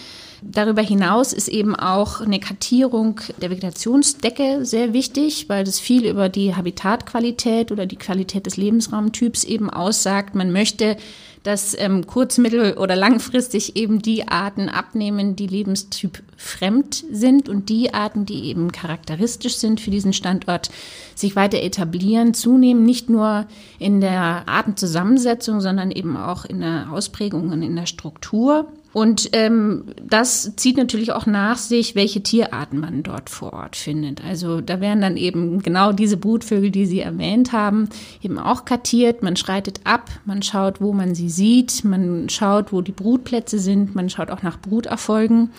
Darüber 0.47 0.83
hinaus 0.83 1.33
ist 1.33 1.49
eben 1.49 1.75
auch 1.75 2.21
eine 2.21 2.38
Kartierung 2.38 3.21
der 3.40 3.49
Vegetationsdecke 3.49 4.64
sehr 4.66 4.93
wichtig, 4.93 5.49
weil 5.49 5.64
das 5.64 5.81
viel 5.81 6.07
über 6.07 6.28
die 6.28 6.54
Habitatqualität 6.54 7.73
oder 7.73 7.87
die 7.87 7.97
Qualität 7.97 8.45
des 8.45 8.59
Lebensraumtyps 8.59 9.45
eben 9.45 9.71
aussagt. 9.71 10.35
Man 10.35 10.52
möchte 10.52 10.99
dass 11.44 11.76
ähm, 11.78 12.06
kurz-, 12.06 12.38
mittel- 12.38 12.76
oder 12.78 12.96
langfristig 12.96 13.76
eben 13.76 14.02
die 14.02 14.26
Arten 14.26 14.68
abnehmen, 14.68 15.36
die 15.36 15.46
lebenstyp 15.46 16.22
fremd 16.36 17.04
sind 17.12 17.48
und 17.48 17.68
die 17.68 17.94
Arten, 17.94 18.26
die 18.26 18.46
eben 18.46 18.72
charakteristisch 18.72 19.56
sind 19.56 19.80
für 19.80 19.90
diesen 19.90 20.12
Standort, 20.12 20.70
sich 21.14 21.36
weiter 21.36 21.62
etablieren, 21.62 22.34
zunehmen, 22.34 22.84
nicht 22.84 23.08
nur 23.08 23.46
in 23.78 24.00
der 24.00 24.48
Artenzusammensetzung, 24.48 25.60
sondern 25.60 25.90
eben 25.90 26.16
auch 26.16 26.44
in 26.46 26.60
der 26.60 26.88
Ausprägung 26.90 27.50
und 27.50 27.62
in 27.62 27.76
der 27.76 27.86
Struktur. 27.86 28.66
Und 28.94 29.30
ähm, 29.32 29.86
das 30.00 30.54
zieht 30.54 30.76
natürlich 30.76 31.10
auch 31.10 31.26
nach 31.26 31.58
sich, 31.58 31.96
welche 31.96 32.22
Tierarten 32.22 32.78
man 32.78 33.02
dort 33.02 33.28
vor 33.28 33.52
Ort 33.52 33.74
findet. 33.74 34.24
Also 34.24 34.60
da 34.60 34.80
werden 34.80 35.00
dann 35.00 35.16
eben 35.16 35.60
genau 35.62 35.90
diese 35.90 36.16
Brutvögel, 36.16 36.70
die 36.70 36.86
Sie 36.86 37.00
erwähnt 37.00 37.50
haben, 37.50 37.88
eben 38.22 38.38
auch 38.38 38.64
kartiert. 38.64 39.20
Man 39.20 39.34
schreitet 39.34 39.80
ab, 39.82 40.10
man 40.24 40.42
schaut, 40.42 40.80
wo 40.80 40.92
man 40.92 41.16
sie 41.16 41.28
sieht, 41.28 41.84
man 41.84 42.28
schaut, 42.28 42.72
wo 42.72 42.82
die 42.82 42.92
Brutplätze 42.92 43.58
sind, 43.58 43.96
man 43.96 44.08
schaut 44.10 44.30
auch 44.30 44.44
nach 44.44 44.60
Bruterfolgen. 44.60 45.50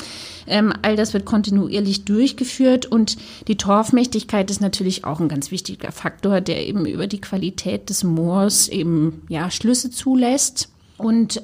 Ähm, 0.48 0.72
all 0.82 0.96
das 0.96 1.14
wird 1.14 1.26
kontinuierlich 1.26 2.06
durchgeführt 2.06 2.86
und 2.86 3.18
die 3.50 3.58
Torfmächtigkeit 3.58 4.50
ist 4.50 4.62
natürlich 4.62 5.04
auch 5.04 5.20
ein 5.20 5.28
ganz 5.28 5.52
wichtiger 5.52 5.92
Faktor, 5.92 6.40
der 6.40 6.66
eben 6.66 6.86
über 6.86 7.08
die 7.08 7.20
Qualität 7.20 7.90
des 7.90 8.06
Moors 8.06 8.70
eben 8.70 9.24
ja 9.28 9.52
Schlüsse 9.52 9.90
zulässt. 9.92 10.70
Und 10.98 11.42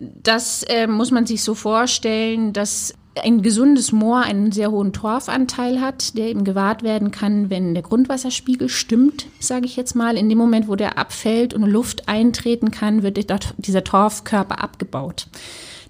das 0.00 0.62
äh, 0.64 0.86
muss 0.86 1.10
man 1.10 1.26
sich 1.26 1.42
so 1.42 1.54
vorstellen, 1.54 2.52
dass 2.52 2.94
ein 3.22 3.42
gesundes 3.42 3.92
Moor 3.92 4.22
einen 4.22 4.52
sehr 4.52 4.70
hohen 4.70 4.92
Torfanteil 4.92 5.80
hat, 5.80 6.16
der 6.16 6.28
eben 6.28 6.44
gewahrt 6.44 6.82
werden 6.82 7.10
kann, 7.10 7.50
wenn 7.50 7.74
der 7.74 7.82
Grundwasserspiegel 7.82 8.68
stimmt, 8.68 9.26
sage 9.40 9.66
ich 9.66 9.76
jetzt 9.76 9.94
mal. 9.94 10.16
In 10.16 10.28
dem 10.28 10.38
Moment, 10.38 10.68
wo 10.68 10.76
der 10.76 10.98
abfällt 10.98 11.52
und 11.52 11.62
Luft 11.62 12.08
eintreten 12.08 12.70
kann, 12.70 13.02
wird 13.02 13.16
dieser 13.58 13.84
Torfkörper 13.84 14.62
abgebaut. 14.62 15.26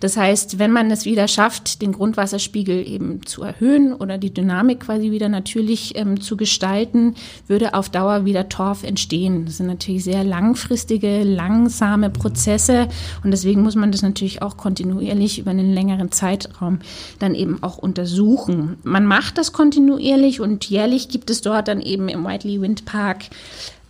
Das 0.00 0.17
heißt, 0.17 0.59
wenn 0.59 0.73
man 0.73 0.90
es 0.90 1.05
wieder 1.05 1.28
schafft, 1.28 1.83
den 1.83 1.93
Grundwasserspiegel 1.93 2.87
eben 2.87 3.26
zu 3.26 3.43
erhöhen 3.43 3.93
oder 3.93 4.19
die 4.19 4.33
Dynamik 4.33 4.81
quasi 4.81 5.11
wieder 5.11 5.28
natürlich 5.28 5.97
ähm, 5.97 6.21
zu 6.21 6.37
gestalten, 6.37 7.14
würde 7.47 7.75
auf 7.75 7.88
Dauer 7.88 8.25
wieder 8.25 8.49
Torf 8.49 8.85
entstehen. 8.85 9.47
Das 9.47 9.57
sind 9.57 9.67
natürlich 9.67 10.05
sehr 10.05 10.25
langfristige, 10.25 11.25
langsame 11.25 12.11
Prozesse 12.11 12.88
und 13.25 13.31
deswegen 13.31 13.62
muss 13.62 13.75
man 13.75 13.93
das 13.93 14.02
natürlich 14.02 14.43
auch 14.43 14.57
kontinuierlich 14.57 15.38
über 15.38 15.50
einen 15.50 15.73
längeren 15.73 16.12
Zeitraum 16.12 16.78
dann 17.19 17.35
eben 17.35 17.62
auch 17.62 17.78
untersuchen. 17.78 18.78
Man 18.85 19.07
macht 19.07 19.38
das 19.38 19.52
kontinuierlich 19.52 20.40
und 20.40 20.64
jährlich 20.67 21.09
gibt 21.09 21.31
es 21.31 21.40
dort 21.40 21.69
dann 21.69 21.81
eben 21.81 22.09
im 22.09 22.25
Whiteley 22.25 22.61
Wind 22.61 22.85
Park 22.85 23.25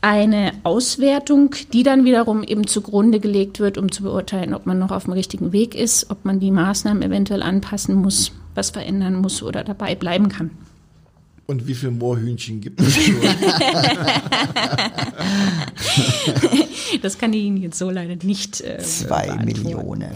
eine 0.00 0.52
Auswertung, 0.62 1.54
die 1.72 1.82
dann 1.82 2.04
wiederum 2.04 2.42
eben 2.42 2.66
zugrunde 2.66 3.20
gelegt 3.20 3.60
wird, 3.60 3.78
um 3.78 3.90
zu 3.90 4.02
beurteilen, 4.02 4.54
ob 4.54 4.66
man 4.66 4.78
noch 4.78 4.90
auf 4.90 5.04
dem 5.04 5.12
richtigen 5.12 5.52
Weg 5.52 5.74
ist, 5.74 6.10
ob 6.10 6.24
man 6.24 6.40
die 6.40 6.50
Maßnahmen 6.50 7.02
eventuell 7.02 7.42
anpassen 7.42 7.96
muss, 7.96 8.32
was 8.54 8.70
verändern 8.70 9.16
muss 9.16 9.42
oder 9.42 9.64
dabei 9.64 9.94
bleiben 9.94 10.28
kann. 10.28 10.50
Und 11.46 11.66
wie 11.66 11.74
viele 11.74 11.92
Moorhühnchen 11.92 12.60
gibt 12.60 12.80
es 12.80 12.94
schon? 12.94 13.14
das 17.02 17.18
kann 17.18 17.32
ich 17.32 17.44
Ihnen 17.44 17.56
jetzt 17.56 17.78
so 17.78 17.90
leider 17.90 18.16
nicht. 18.24 18.60
Äh, 18.60 18.78
Zwei 18.78 19.36
Millionen. 19.44 20.10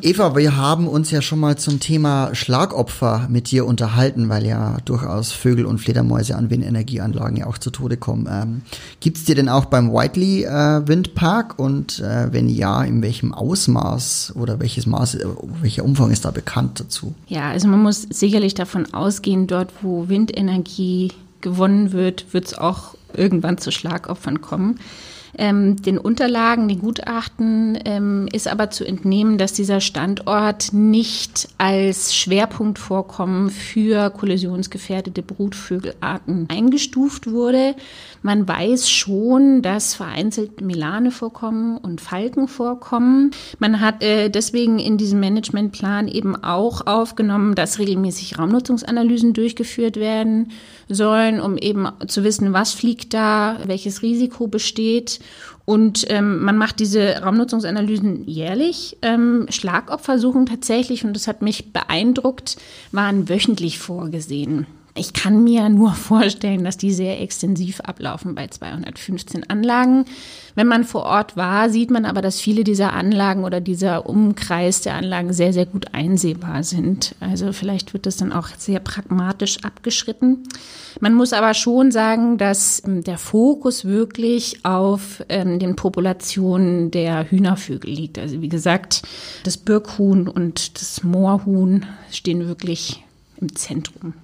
Eva, 0.00 0.36
wir 0.36 0.56
haben 0.56 0.88
uns 0.88 1.10
ja 1.10 1.22
schon 1.22 1.40
mal 1.40 1.56
zum 1.56 1.80
Thema 1.80 2.34
Schlagopfer 2.34 3.26
mit 3.30 3.50
dir 3.50 3.66
unterhalten, 3.66 4.28
weil 4.28 4.46
ja 4.46 4.78
durchaus 4.84 5.32
Vögel 5.32 5.66
und 5.66 5.78
Fledermäuse 5.78 6.36
an 6.36 6.50
Windenergieanlagen 6.50 7.36
ja 7.36 7.46
auch 7.46 7.58
zu 7.58 7.70
Tode 7.70 7.96
kommen. 7.96 8.28
Ähm, 8.30 8.62
Gibt 9.00 9.18
es 9.18 9.24
dir 9.24 9.34
denn 9.34 9.48
auch 9.48 9.66
beim 9.66 9.92
Whiteley 9.92 10.44
äh, 10.44 10.86
Windpark? 10.86 11.58
Und 11.58 12.00
äh, 12.00 12.32
wenn 12.32 12.48
ja, 12.48 12.82
in 12.84 13.02
welchem 13.02 13.32
Ausmaß 13.34 14.34
oder 14.36 14.60
welches 14.60 14.86
Maß, 14.86 15.16
äh, 15.16 15.26
welcher 15.60 15.84
Umfang 15.84 16.10
ist 16.10 16.24
da 16.24 16.30
bekannt 16.30 16.80
dazu? 16.80 17.14
Ja, 17.28 17.50
also 17.50 17.68
man 17.68 17.80
muss 17.80 18.02
sicherlich 18.02 18.54
davon 18.54 18.92
ausgehen, 18.94 19.46
dort 19.46 19.72
wo 19.82 20.08
Windenergie 20.08 21.12
gewonnen 21.40 21.92
wird, 21.92 22.32
wird 22.32 22.46
es 22.46 22.54
auch 22.56 22.94
irgendwann 23.14 23.58
zu 23.58 23.70
Schlagopfern 23.70 24.40
kommen. 24.40 24.78
Ähm, 25.38 25.76
den 25.80 25.96
Unterlagen, 25.98 26.68
den 26.68 26.80
Gutachten 26.80 27.78
ähm, 27.84 28.28
ist 28.32 28.48
aber 28.48 28.70
zu 28.70 28.84
entnehmen, 28.84 29.38
dass 29.38 29.54
dieser 29.54 29.80
Standort 29.80 30.72
nicht 30.72 31.48
als 31.56 32.14
Schwerpunktvorkommen 32.14 33.50
für 33.50 34.10
kollisionsgefährdete 34.10 35.22
Brutvögelarten 35.22 36.48
eingestuft 36.50 37.30
wurde. 37.30 37.74
Man 38.22 38.46
weiß 38.46 38.88
schon, 38.88 39.62
dass 39.62 39.94
vereinzelt 39.94 40.60
Milane 40.60 41.10
vorkommen 41.10 41.76
und 41.76 42.00
Falken 42.00 42.46
vorkommen. 42.46 43.32
Man 43.58 43.80
hat 43.80 44.02
äh, 44.02 44.28
deswegen 44.30 44.78
in 44.78 44.96
diesem 44.96 45.20
Managementplan 45.20 46.06
eben 46.06 46.36
auch 46.36 46.86
aufgenommen, 46.86 47.54
dass 47.54 47.80
regelmäßig 47.80 48.38
Raumnutzungsanalysen 48.38 49.32
durchgeführt 49.32 49.96
werden 49.96 50.52
sollen, 50.88 51.40
um 51.40 51.58
eben 51.58 51.88
zu 52.06 52.22
wissen, 52.22 52.52
was 52.52 52.72
fliegt 52.72 53.12
da, 53.12 53.58
welches 53.66 54.02
Risiko 54.02 54.46
besteht. 54.46 55.18
Und 55.64 56.06
ähm, 56.10 56.42
man 56.42 56.56
macht 56.56 56.80
diese 56.80 57.22
Raumnutzungsanalysen 57.22 58.28
jährlich. 58.28 58.98
Ähm, 59.02 59.46
Schlagopfer 59.48 60.18
tatsächlich, 60.46 61.04
und 61.04 61.14
das 61.14 61.28
hat 61.28 61.42
mich 61.42 61.72
beeindruckt, 61.72 62.56
waren 62.90 63.28
wöchentlich 63.28 63.78
vorgesehen. 63.78 64.66
Ich 64.94 65.14
kann 65.14 65.42
mir 65.42 65.68
nur 65.70 65.92
vorstellen, 65.94 66.64
dass 66.64 66.76
die 66.76 66.92
sehr 66.92 67.20
extensiv 67.20 67.80
ablaufen 67.80 68.34
bei 68.34 68.48
215 68.48 69.48
Anlagen. 69.48 70.04
Wenn 70.54 70.66
man 70.66 70.84
vor 70.84 71.04
Ort 71.04 71.36
war, 71.36 71.70
sieht 71.70 71.90
man 71.90 72.04
aber, 72.04 72.20
dass 72.20 72.40
viele 72.40 72.62
dieser 72.62 72.92
Anlagen 72.92 73.44
oder 73.44 73.62
dieser 73.62 74.06
Umkreis 74.06 74.82
der 74.82 74.94
Anlagen 74.94 75.32
sehr, 75.32 75.54
sehr 75.54 75.64
gut 75.64 75.94
einsehbar 75.94 76.62
sind. 76.62 77.14
Also 77.20 77.54
vielleicht 77.54 77.94
wird 77.94 78.04
das 78.04 78.18
dann 78.18 78.32
auch 78.32 78.48
sehr 78.58 78.80
pragmatisch 78.80 79.64
abgeschritten. 79.64 80.44
Man 81.00 81.14
muss 81.14 81.32
aber 81.32 81.54
schon 81.54 81.90
sagen, 81.90 82.36
dass 82.36 82.82
ähm, 82.86 83.02
der 83.02 83.16
Fokus 83.16 83.86
wirklich 83.86 84.64
auf 84.64 85.24
ähm, 85.30 85.58
den 85.58 85.74
Populationen 85.74 86.90
der 86.90 87.30
Hühnervögel 87.30 87.90
liegt. 87.90 88.18
Also 88.18 88.42
wie 88.42 88.50
gesagt, 88.50 89.02
das 89.44 89.56
Birkhuhn 89.56 90.28
und 90.28 90.80
das 90.80 91.02
Moorhuhn 91.02 91.86
stehen 92.10 92.46
wirklich 92.46 93.02
im 93.40 93.56
Zentrum. 93.56 94.14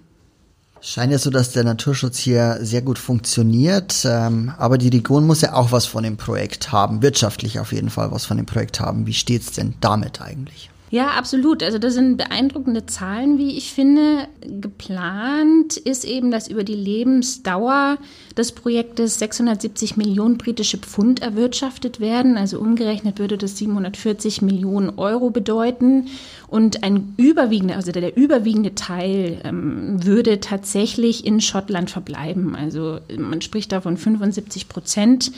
Scheint 0.81 1.13
ja 1.13 1.19
so, 1.19 1.31
dass 1.31 1.53
der 1.53 1.65
Naturschutz 1.65 2.19
hier 2.19 2.59
sehr 2.61 2.83
gut 2.83 2.99
funktioniert, 2.99 4.05
ähm, 4.05 4.53
aber 4.59 4.79
die 4.79 4.89
Region 4.89 5.27
muss 5.27 5.41
ja 5.41 5.55
auch 5.55 5.73
was 5.73 5.87
von 5.87 6.05
dem 6.05 6.17
Projekt 6.17 6.73
haben, 6.73 7.03
wirtschaftlich 7.03 7.59
auf 7.59 7.73
jeden 7.73 7.91
Fall 7.91 8.13
was 8.13 8.27
von 8.27 8.37
dem 8.37 8.47
Projekt 8.47 8.81
haben. 8.81 9.07
Wie 9.07 9.15
steht's 9.15 9.53
denn 9.53 9.75
damit 9.81 10.21
eigentlich? 10.21 10.71
Ja, 10.91 11.09
absolut. 11.11 11.63
Also 11.63 11.79
das 11.79 11.95
sind 11.95 12.17
beeindruckende 12.17 12.87
Zahlen, 12.87 13.37
wie 13.37 13.59
ich 13.59 13.73
finde. 13.75 14.27
Geplant 14.41 15.77
ist 15.77 16.07
eben, 16.07 16.31
dass 16.31 16.49
über 16.49 16.65
die 16.65 16.75
Lebensdauer 16.75 17.99
des 18.39 18.53
Projektes 18.53 19.19
670 19.19 19.99
Millionen 19.99 20.39
britische 20.39 20.79
Pfund 20.79 21.21
erwirtschaftet 21.21 22.01
werden. 22.01 22.39
Also 22.39 22.59
umgerechnet 22.59 23.19
würde 23.19 23.37
das 23.37 23.59
740 23.59 24.41
Millionen 24.41 24.99
Euro 24.99 25.29
bedeuten. 25.29 26.07
Und 26.49 26.83
ein 26.83 27.15
überwiegender, 27.19 27.77
also 27.77 27.93
der 27.93 28.17
überwiegende 28.17 28.75
Teil 28.75 29.41
ähm, 29.45 30.05
würde 30.05 30.41
tatsächlich 30.41 31.27
in 31.27 31.43
Schottland 31.43 31.91
verbleiben. 31.91 32.57
Also 32.57 33.01
man 33.17 33.43
spricht 33.43 33.71
da 33.71 33.83
von 33.83 33.99
75 33.99 34.69
Prozent. 34.69 35.31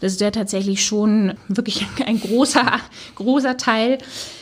Das 0.00 0.12
ist 0.12 0.20
ja 0.20 0.30
tatsächlich 0.30 0.84
schon 0.84 1.34
wirklich 1.48 1.86
ein 2.06 2.20
großer, 2.20 2.64
großer 3.14 3.56
Teil. 3.58 3.98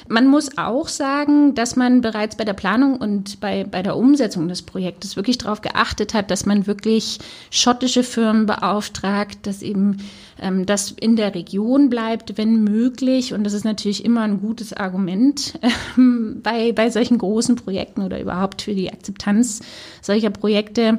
Man 0.08 0.28
muss 0.28 0.56
auch 0.56 0.88
sagen, 0.88 1.54
dass 1.54 1.76
man 1.76 2.00
bereits 2.00 2.36
bei 2.36 2.44
der 2.44 2.52
Planung 2.52 2.96
und 2.96 3.40
bei, 3.40 3.64
bei 3.64 3.82
der 3.82 3.96
Umsetzung 3.96 4.48
des 4.48 4.62
Projektes 4.62 5.16
wirklich 5.16 5.38
darauf 5.38 5.62
geachtet 5.62 6.14
hat, 6.14 6.30
dass 6.30 6.46
man 6.46 6.66
wirklich 6.66 7.18
schottische 7.50 8.02
Firmen 8.02 8.46
beauftragt, 8.46 9.38
dass 9.46 9.62
eben 9.62 9.98
ähm, 10.40 10.66
das 10.66 10.92
in 10.92 11.16
der 11.16 11.34
Region 11.34 11.90
bleibt, 11.90 12.36
wenn 12.36 12.64
möglich. 12.64 13.34
Und 13.34 13.44
das 13.44 13.52
ist 13.52 13.64
natürlich 13.64 14.04
immer 14.04 14.22
ein 14.22 14.40
gutes 14.40 14.72
Argument 14.72 15.58
ähm, 15.96 16.40
bei, 16.42 16.72
bei 16.72 16.90
solchen 16.90 17.18
großen 17.18 17.56
Projekten 17.56 18.02
oder 18.02 18.20
überhaupt 18.20 18.62
für 18.62 18.74
die 18.74 18.92
Akzeptanz 18.92 19.60
solcher 20.02 20.30
Projekte. 20.30 20.98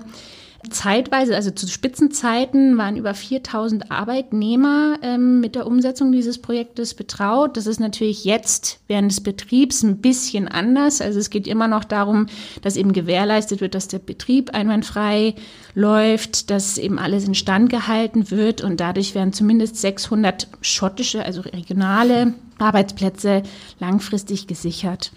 Zeitweise, 0.69 1.35
also 1.35 1.51
zu 1.51 1.67
Spitzenzeiten, 1.67 2.77
waren 2.77 2.97
über 2.97 3.13
4000 3.13 3.91
Arbeitnehmer 3.91 4.97
ähm, 5.01 5.39
mit 5.39 5.55
der 5.55 5.67
Umsetzung 5.67 6.11
dieses 6.11 6.41
Projektes 6.41 6.93
betraut. 6.93 7.57
Das 7.57 7.67
ist 7.67 7.79
natürlich 7.79 8.25
jetzt 8.25 8.79
während 8.87 9.11
des 9.11 9.21
Betriebs 9.21 9.83
ein 9.83 9.97
bisschen 9.97 10.47
anders. 10.47 11.01
Also 11.01 11.19
es 11.19 11.29
geht 11.29 11.47
immer 11.47 11.67
noch 11.67 11.83
darum, 11.83 12.27
dass 12.61 12.77
eben 12.77 12.93
gewährleistet 12.93 13.61
wird, 13.61 13.75
dass 13.75 13.87
der 13.87 13.99
Betrieb 13.99 14.53
einwandfrei 14.53 15.35
läuft, 15.73 16.49
dass 16.49 16.77
eben 16.77 16.99
alles 16.99 17.27
instand 17.27 17.69
gehalten 17.69 18.31
wird 18.31 18.61
und 18.61 18.79
dadurch 18.79 19.15
werden 19.15 19.33
zumindest 19.33 19.77
600 19.77 20.47
schottische, 20.61 21.25
also 21.25 21.41
regionale 21.41 22.33
Arbeitsplätze 22.57 23.43
langfristig 23.79 24.47
gesichert. 24.47 25.11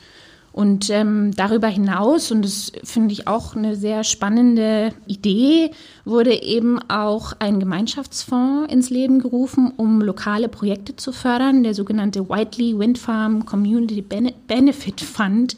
Und 0.53 0.91
ähm, 0.91 1.33
darüber 1.37 1.69
hinaus, 1.69 2.33
und 2.33 2.43
das 2.45 2.73
finde 2.83 3.13
ich 3.13 3.29
auch 3.29 3.55
eine 3.55 3.77
sehr 3.77 4.03
spannende 4.03 4.93
Idee, 5.07 5.71
wurde 6.05 6.43
eben 6.43 6.79
auch 6.89 7.33
ein 7.39 7.61
Gemeinschaftsfonds 7.61 8.73
ins 8.73 8.91
Leben 8.91 9.21
gerufen, 9.21 9.73
um 9.77 10.01
lokale 10.01 10.49
Projekte 10.49 10.97
zu 10.97 11.13
fördern, 11.13 11.63
der 11.63 11.75
sogenannte 11.75 12.29
Whiteley 12.29 12.79
Wind 12.79 12.99
Farm 12.99 13.47
Community 13.47 14.03
Benefit 14.03 15.01
Fund. 15.01 15.57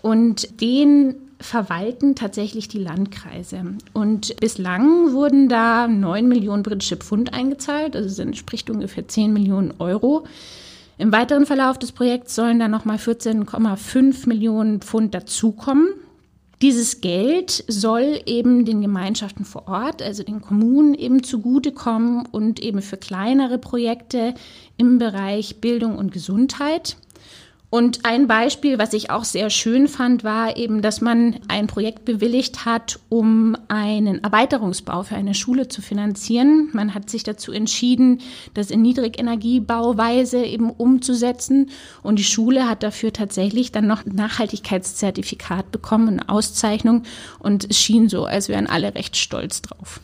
Und 0.00 0.60
den 0.60 1.14
verwalten 1.42 2.14
tatsächlich 2.14 2.68
die 2.68 2.78
Landkreise. 2.78 3.62
Und 3.92 4.36
bislang 4.36 5.12
wurden 5.12 5.48
da 5.48 5.86
9 5.88 6.26
Millionen 6.26 6.62
britische 6.62 6.96
Pfund 6.96 7.34
eingezahlt, 7.34 7.96
also 7.96 8.08
das 8.08 8.18
entspricht 8.18 8.70
ungefähr 8.70 9.06
10 9.06 9.32
Millionen 9.32 9.74
Euro. 9.78 10.24
Im 11.02 11.10
weiteren 11.10 11.46
Verlauf 11.46 11.80
des 11.80 11.90
Projekts 11.90 12.36
sollen 12.36 12.60
dann 12.60 12.70
nochmal 12.70 12.96
14,5 12.96 14.28
Millionen 14.28 14.80
Pfund 14.80 15.12
dazukommen. 15.14 15.88
Dieses 16.62 17.00
Geld 17.00 17.64
soll 17.66 18.20
eben 18.24 18.64
den 18.64 18.82
Gemeinschaften 18.82 19.44
vor 19.44 19.66
Ort, 19.66 20.00
also 20.00 20.22
den 20.22 20.40
Kommunen 20.40 20.94
eben 20.94 21.24
zugutekommen 21.24 22.24
und 22.30 22.60
eben 22.60 22.82
für 22.82 22.98
kleinere 22.98 23.58
Projekte 23.58 24.34
im 24.76 24.98
Bereich 24.98 25.60
Bildung 25.60 25.98
und 25.98 26.12
Gesundheit. 26.12 26.96
Und 27.74 28.04
ein 28.04 28.26
Beispiel, 28.26 28.78
was 28.78 28.92
ich 28.92 29.08
auch 29.08 29.24
sehr 29.24 29.48
schön 29.48 29.88
fand, 29.88 30.24
war 30.24 30.58
eben, 30.58 30.82
dass 30.82 31.00
man 31.00 31.40
ein 31.48 31.68
Projekt 31.68 32.04
bewilligt 32.04 32.66
hat, 32.66 33.00
um 33.08 33.56
einen 33.68 34.22
Erweiterungsbau 34.22 35.04
für 35.04 35.14
eine 35.14 35.32
Schule 35.32 35.68
zu 35.68 35.80
finanzieren. 35.80 36.68
Man 36.74 36.92
hat 36.92 37.08
sich 37.08 37.22
dazu 37.22 37.50
entschieden, 37.50 38.20
das 38.52 38.70
in 38.70 38.82
Niedrigenergiebauweise 38.82 40.44
eben 40.44 40.68
umzusetzen. 40.68 41.70
Und 42.02 42.18
die 42.18 42.24
Schule 42.24 42.68
hat 42.68 42.82
dafür 42.82 43.10
tatsächlich 43.10 43.72
dann 43.72 43.86
noch 43.86 44.04
ein 44.04 44.16
Nachhaltigkeitszertifikat 44.16 45.72
bekommen, 45.72 46.08
eine 46.08 46.28
Auszeichnung. 46.28 47.04
Und 47.38 47.70
es 47.70 47.78
schien 47.78 48.10
so, 48.10 48.26
als 48.26 48.50
wären 48.50 48.66
alle 48.66 48.94
recht 48.94 49.16
stolz 49.16 49.62
drauf. 49.62 50.02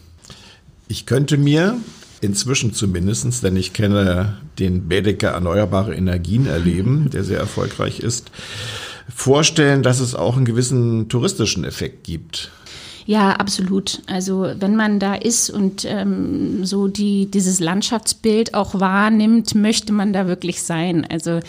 Ich 0.89 1.05
könnte 1.05 1.37
mir 1.37 1.79
inzwischen 2.21 2.73
zumindestens, 2.73 3.41
denn 3.41 3.57
ich 3.57 3.73
kenne 3.73 4.39
den 4.59 4.89
Bedecker 4.89 5.29
Erneuerbare 5.29 5.95
Energien 5.95 6.47
erleben, 6.47 7.11
der 7.11 7.25
sehr 7.25 7.39
erfolgreich 7.39 8.01
ist, 8.01 8.31
vorstellen, 9.15 9.83
dass 9.83 10.01
es 10.01 10.15
auch 10.15 10.37
einen 10.37 10.45
gewissen 10.45 11.09
touristischen 11.09 11.65
Effekt 11.65 12.05
gibt. 12.05 12.51
Ja, 13.07 13.31
absolut. 13.33 14.03
Also 14.07 14.51
wenn 14.59 14.77
man 14.77 14.99
da 14.99 15.15
ist 15.15 15.49
und 15.49 15.87
ähm, 15.87 16.67
so 16.67 16.89
die, 16.89 17.31
dieses 17.31 17.59
Landschaftsbild 17.59 18.53
auch 18.53 18.79
wahrnimmt, 18.79 19.55
möchte 19.55 19.95
man 19.95 20.13
da 20.13 20.27
wirklich 20.27 20.61
sein. 20.63 21.07
Also 21.09 21.41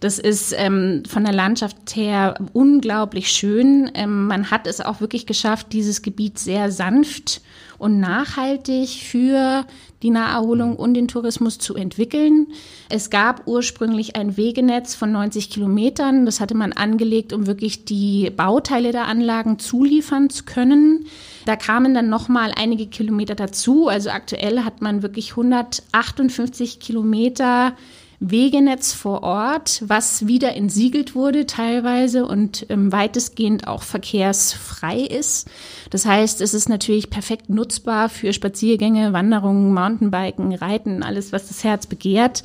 das 0.00 0.18
ist 0.18 0.54
ähm, 0.56 1.02
von 1.08 1.24
der 1.24 1.32
Landschaft 1.32 1.96
her 1.96 2.34
unglaublich 2.52 3.28
schön. 3.28 3.90
Ähm, 3.94 4.26
man 4.26 4.50
hat 4.50 4.66
es 4.66 4.80
auch 4.80 5.00
wirklich 5.00 5.26
geschafft, 5.26 5.68
dieses 5.72 6.02
Gebiet 6.02 6.38
sehr 6.38 6.70
sanft 6.70 7.40
und 7.78 8.00
nachhaltig 8.00 8.88
für 8.88 9.64
die 10.02 10.10
Naherholung 10.10 10.76
und 10.76 10.94
den 10.94 11.08
Tourismus 11.08 11.58
zu 11.58 11.74
entwickeln. 11.74 12.48
Es 12.88 13.10
gab 13.10 13.46
ursprünglich 13.46 14.16
ein 14.16 14.36
Wegenetz 14.36 14.94
von 14.94 15.12
90 15.12 15.50
Kilometern. 15.50 16.26
Das 16.26 16.40
hatte 16.40 16.54
man 16.54 16.72
angelegt, 16.72 17.32
um 17.32 17.46
wirklich 17.46 17.84
die 17.84 18.30
Bauteile 18.30 18.92
der 18.92 19.06
Anlagen 19.06 19.58
zuliefern 19.58 20.30
zu 20.30 20.44
können. 20.44 21.06
Da 21.44 21.56
kamen 21.56 21.94
dann 21.94 22.08
noch 22.08 22.28
mal 22.28 22.52
einige 22.56 22.86
Kilometer 22.86 23.34
dazu. 23.34 23.88
Also 23.88 24.10
aktuell 24.10 24.64
hat 24.64 24.82
man 24.82 25.02
wirklich 25.02 25.30
158 25.30 26.80
Kilometer 26.80 27.74
Wegenetz 28.20 28.92
vor 28.92 29.22
Ort, 29.22 29.82
was 29.86 30.26
wieder 30.26 30.54
entsiegelt 30.54 31.14
wurde 31.14 31.46
teilweise 31.46 32.26
und 32.26 32.66
ähm, 32.70 32.90
weitestgehend 32.92 33.68
auch 33.68 33.82
verkehrsfrei 33.82 35.00
ist. 35.00 35.48
Das 35.90 36.06
heißt, 36.06 36.40
es 36.40 36.54
ist 36.54 36.68
natürlich 36.68 37.10
perfekt 37.10 37.50
nutzbar 37.50 38.08
für 38.08 38.32
Spaziergänge, 38.32 39.12
Wanderungen, 39.12 39.74
Mountainbiken, 39.74 40.54
Reiten, 40.54 41.02
alles, 41.02 41.32
was 41.32 41.48
das 41.48 41.62
Herz 41.64 41.86
begehrt. 41.86 42.42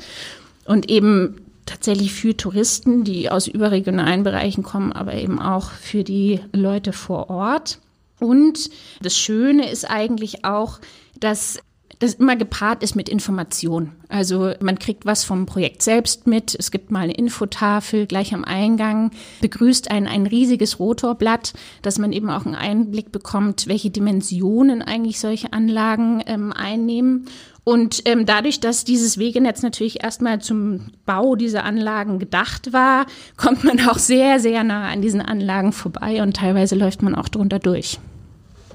Und 0.65 0.89
eben 0.89 1.37
tatsächlich 1.65 2.13
für 2.13 2.35
Touristen, 2.35 3.03
die 3.03 3.29
aus 3.29 3.47
überregionalen 3.47 4.23
Bereichen 4.23 4.63
kommen, 4.63 4.91
aber 4.91 5.13
eben 5.13 5.39
auch 5.39 5.71
für 5.71 6.03
die 6.03 6.41
Leute 6.51 6.91
vor 6.91 7.29
Ort. 7.29 7.79
Und 8.19 8.69
das 9.01 9.17
Schöne 9.17 9.69
ist 9.69 9.89
eigentlich 9.89 10.43
auch, 10.45 10.79
dass 11.19 11.59
das 12.01 12.15
immer 12.15 12.35
gepaart 12.35 12.81
ist 12.81 12.95
mit 12.95 13.07
Information. 13.09 13.91
Also 14.09 14.53
man 14.59 14.79
kriegt 14.79 15.05
was 15.05 15.23
vom 15.23 15.45
Projekt 15.45 15.83
selbst 15.83 16.25
mit. 16.25 16.55
Es 16.57 16.71
gibt 16.71 16.89
mal 16.89 17.01
eine 17.01 17.13
Infotafel 17.13 18.07
gleich 18.07 18.33
am 18.33 18.43
Eingang, 18.43 19.11
begrüßt 19.41 19.91
ein, 19.91 20.07
ein 20.07 20.25
riesiges 20.25 20.79
Rotorblatt, 20.79 21.53
dass 21.83 21.99
man 21.99 22.11
eben 22.11 22.31
auch 22.31 22.45
einen 22.47 22.55
Einblick 22.55 23.11
bekommt, 23.11 23.67
welche 23.67 23.91
Dimensionen 23.91 24.81
eigentlich 24.81 25.19
solche 25.19 25.53
Anlagen 25.53 26.23
ähm, 26.25 26.51
einnehmen. 26.51 27.27
Und 27.63 28.01
ähm, 28.05 28.25
dadurch, 28.25 28.59
dass 28.59 28.83
dieses 28.83 29.19
Wegenetz 29.19 29.61
natürlich 29.61 30.03
erstmal 30.03 30.41
zum 30.41 30.87
Bau 31.05 31.35
dieser 31.35 31.63
Anlagen 31.63 32.17
gedacht 32.17 32.73
war, 32.73 33.05
kommt 33.37 33.63
man 33.63 33.79
auch 33.87 33.99
sehr, 33.99 34.39
sehr 34.39 34.63
nah 34.63 34.89
an 34.89 35.03
diesen 35.03 35.21
Anlagen 35.21 35.71
vorbei 35.71 36.23
und 36.23 36.35
teilweise 36.35 36.73
läuft 36.73 37.03
man 37.03 37.13
auch 37.13 37.29
drunter 37.29 37.59
durch. 37.59 37.99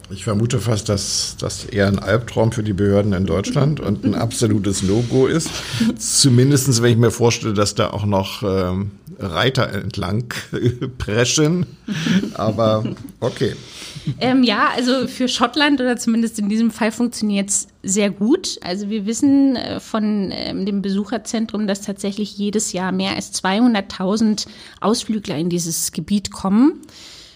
Ich 0.08 0.22
vermute 0.22 0.60
fast, 0.60 0.88
dass 0.88 1.36
das 1.38 1.64
eher 1.64 1.88
ein 1.88 1.98
Albtraum 1.98 2.52
für 2.52 2.62
die 2.62 2.72
Behörden 2.72 3.12
in 3.12 3.26
Deutschland 3.26 3.80
und 3.80 4.04
ein 4.04 4.14
absolutes 4.14 4.84
No-Go 4.84 5.26
ist. 5.26 5.50
Zumindest, 5.98 6.80
wenn 6.80 6.92
ich 6.92 6.96
mir 6.96 7.10
vorstelle, 7.10 7.54
dass 7.54 7.74
da 7.74 7.90
auch 7.90 8.06
noch 8.06 8.44
ähm, 8.44 8.92
Reiter 9.18 9.68
entlang 9.72 10.32
preschen. 10.98 11.66
Aber 12.34 12.84
okay. 13.18 13.56
Ähm, 14.20 14.44
ja, 14.44 14.68
also 14.76 15.08
für 15.08 15.26
Schottland 15.26 15.80
oder 15.80 15.96
zumindest 15.96 16.38
in 16.38 16.48
diesem 16.48 16.70
Fall 16.70 16.92
funktioniert 16.92 17.50
es 17.50 17.66
sehr 17.82 18.10
gut. 18.10 18.60
Also 18.62 18.88
wir 18.88 19.06
wissen 19.06 19.56
äh, 19.56 19.80
von 19.80 20.30
ähm, 20.32 20.66
dem 20.66 20.82
Besucherzentrum, 20.82 21.66
dass 21.66 21.80
tatsächlich 21.80 22.38
jedes 22.38 22.72
Jahr 22.72 22.92
mehr 22.92 23.16
als 23.16 23.34
200.000 23.42 24.46
Ausflügler 24.80 25.36
in 25.36 25.48
dieses 25.48 25.90
Gebiet 25.90 26.30
kommen. 26.30 26.80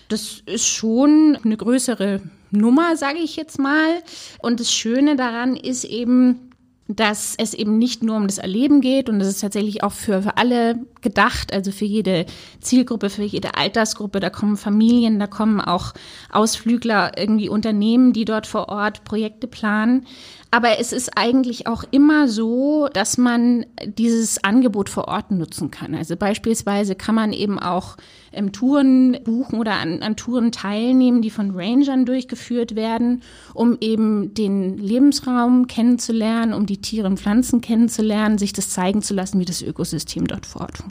Das 0.09 0.43
ist 0.47 0.69
schon 0.69 1.37
eine 1.43 1.57
größere 1.57 2.21
Nummer, 2.51 2.97
sage 2.97 3.19
ich 3.19 3.37
jetzt 3.37 3.59
mal. 3.59 4.03
Und 4.41 4.61
das 4.61 4.73
Schöne 4.73 5.17
daran 5.17 5.57
ist 5.57 5.85
eben, 5.85 6.51
dass 6.89 7.35
es 7.39 7.55
eben 7.55 7.79
nicht 7.79 8.03
nur 8.03 8.17
um 8.17 8.27
das 8.27 8.39
Erleben 8.39 8.81
geht 8.81 9.09
und 9.09 9.21
es 9.21 9.29
ist 9.29 9.41
tatsächlich 9.41 9.83
auch 9.83 9.93
für, 9.93 10.23
für 10.23 10.37
alle 10.37 10.79
gedacht, 11.03 11.53
also 11.53 11.73
für 11.73 11.85
jede 11.85 12.27
Zielgruppe, 12.61 13.11
für 13.11 13.23
jede 13.23 13.57
Altersgruppe. 13.57 14.21
Da 14.21 14.31
kommen 14.31 14.57
Familien, 14.57 15.19
da 15.19 15.27
kommen 15.27 15.61
auch 15.61 15.93
Ausflügler, 16.31 17.13
irgendwie 17.17 17.49
Unternehmen, 17.49 18.13
die 18.13 18.25
dort 18.25 18.47
vor 18.47 18.69
Ort 18.69 19.05
Projekte 19.05 19.47
planen. 19.47 20.07
Aber 20.53 20.81
es 20.81 20.93
ist 20.93 21.17
eigentlich 21.17 21.69
auch 21.69 21.85
immer 21.93 22.27
so, 22.27 22.89
dass 22.93 23.19
man 23.19 23.67
dieses 23.85 24.43
Angebot 24.43 24.89
vor 24.89 25.07
Ort 25.07 25.31
nutzen 25.31 25.71
kann. 25.71 25.95
Also 25.95 26.17
beispielsweise 26.17 26.97
kann 26.97 27.15
man 27.15 27.33
eben 27.33 27.61
auch 27.61 27.97
ähm, 28.33 28.51
Touren 28.51 29.17
buchen 29.23 29.61
oder 29.61 29.75
an, 29.75 30.03
an 30.03 30.17
Touren 30.17 30.51
teilnehmen, 30.51 31.23
die 31.23 31.31
von 31.31 31.53
Rangern 31.53 32.05
durchgeführt 32.05 32.75
werden, 32.75 33.23
um 33.55 33.79
eben 33.81 34.35
den 34.35 34.77
Lebensraum 34.77 35.69
kennenzulernen, 35.69 36.53
um 36.53 36.67
die 36.67 36.81
Tiere 36.81 37.07
und 37.07 37.21
Pflanzen 37.21 37.61
kennenzulernen, 37.61 38.39
sich 38.39 38.53
das 38.53 38.71
zeigen 38.71 39.03
zu 39.03 39.15
lassen, 39.15 39.39
wie 39.39 39.45
das 39.45 39.63
Ökosystem 39.63 40.27
dort 40.27 40.47
vor 40.47 40.63
Ort 40.63 40.79
funktioniert. 40.79 40.90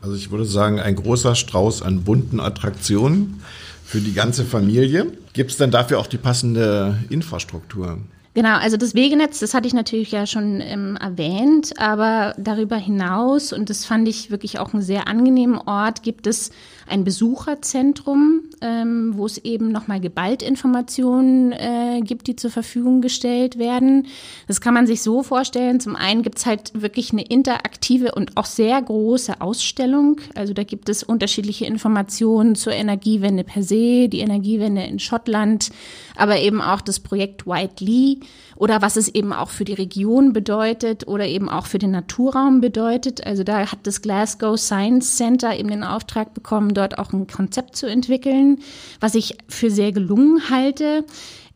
Also 0.00 0.14
ich 0.14 0.30
würde 0.30 0.44
sagen, 0.44 0.78
ein 0.80 0.94
großer 0.94 1.34
Strauß 1.34 1.82
an 1.82 2.04
bunten 2.04 2.40
Attraktionen 2.40 3.42
für 3.84 4.00
die 4.00 4.12
ganze 4.12 4.44
Familie. 4.44 5.06
Gibt 5.32 5.50
es 5.50 5.56
denn 5.56 5.70
dafür 5.70 5.98
auch 5.98 6.06
die 6.06 6.18
passende 6.18 6.98
Infrastruktur? 7.10 7.98
Genau, 8.34 8.56
also 8.56 8.76
das 8.76 8.94
Wegenetz, 8.94 9.40
das 9.40 9.52
hatte 9.52 9.66
ich 9.66 9.74
natürlich 9.74 10.12
ja 10.12 10.24
schon 10.24 10.60
ähm, 10.60 10.96
erwähnt, 11.00 11.72
aber 11.76 12.34
darüber 12.38 12.76
hinaus, 12.76 13.52
und 13.52 13.68
das 13.68 13.84
fand 13.84 14.06
ich 14.06 14.30
wirklich 14.30 14.60
auch 14.60 14.72
einen 14.72 14.82
sehr 14.82 15.08
angenehmen 15.08 15.58
Ort, 15.58 16.04
gibt 16.04 16.28
es 16.28 16.50
ein 16.88 17.04
Besucherzentrum, 17.04 18.42
ähm, 18.60 19.12
wo 19.16 19.26
es 19.26 19.38
eben 19.38 19.70
nochmal 19.70 20.00
geballt 20.00 20.42
Informationen 20.42 21.52
äh, 21.52 22.00
gibt, 22.02 22.26
die 22.26 22.36
zur 22.36 22.50
Verfügung 22.50 23.00
gestellt 23.00 23.58
werden. 23.58 24.06
Das 24.46 24.60
kann 24.60 24.74
man 24.74 24.86
sich 24.86 25.02
so 25.02 25.22
vorstellen. 25.22 25.80
Zum 25.80 25.96
einen 25.96 26.22
gibt 26.22 26.38
es 26.38 26.46
halt 26.46 26.72
wirklich 26.80 27.12
eine 27.12 27.22
interaktive 27.22 28.12
und 28.14 28.36
auch 28.36 28.46
sehr 28.46 28.80
große 28.80 29.40
Ausstellung. 29.40 30.20
Also 30.34 30.54
da 30.54 30.64
gibt 30.64 30.88
es 30.88 31.02
unterschiedliche 31.02 31.66
Informationen 31.66 32.54
zur 32.54 32.72
Energiewende 32.72 33.44
per 33.44 33.62
se, 33.62 34.08
die 34.08 34.20
Energiewende 34.20 34.82
in 34.82 34.98
Schottland, 34.98 35.70
aber 36.16 36.38
eben 36.38 36.60
auch 36.60 36.80
das 36.80 37.00
Projekt 37.00 37.46
White 37.46 37.84
Lee 37.84 38.18
oder 38.58 38.82
was 38.82 38.96
es 38.96 39.08
eben 39.08 39.32
auch 39.32 39.50
für 39.50 39.64
die 39.64 39.74
Region 39.74 40.32
bedeutet 40.32 41.06
oder 41.06 41.26
eben 41.26 41.48
auch 41.48 41.66
für 41.66 41.78
den 41.78 41.92
Naturraum 41.92 42.60
bedeutet. 42.60 43.24
Also 43.24 43.44
da 43.44 43.70
hat 43.70 43.78
das 43.84 44.02
Glasgow 44.02 44.58
Science 44.58 45.16
Center 45.16 45.56
eben 45.56 45.68
den 45.68 45.84
Auftrag 45.84 46.34
bekommen, 46.34 46.74
dort 46.78 46.98
auch 46.98 47.12
ein 47.12 47.26
Konzept 47.26 47.76
zu 47.76 47.86
entwickeln, 47.86 48.60
was 49.00 49.14
ich 49.14 49.36
für 49.48 49.70
sehr 49.70 49.92
gelungen 49.92 50.50
halte. 50.50 51.04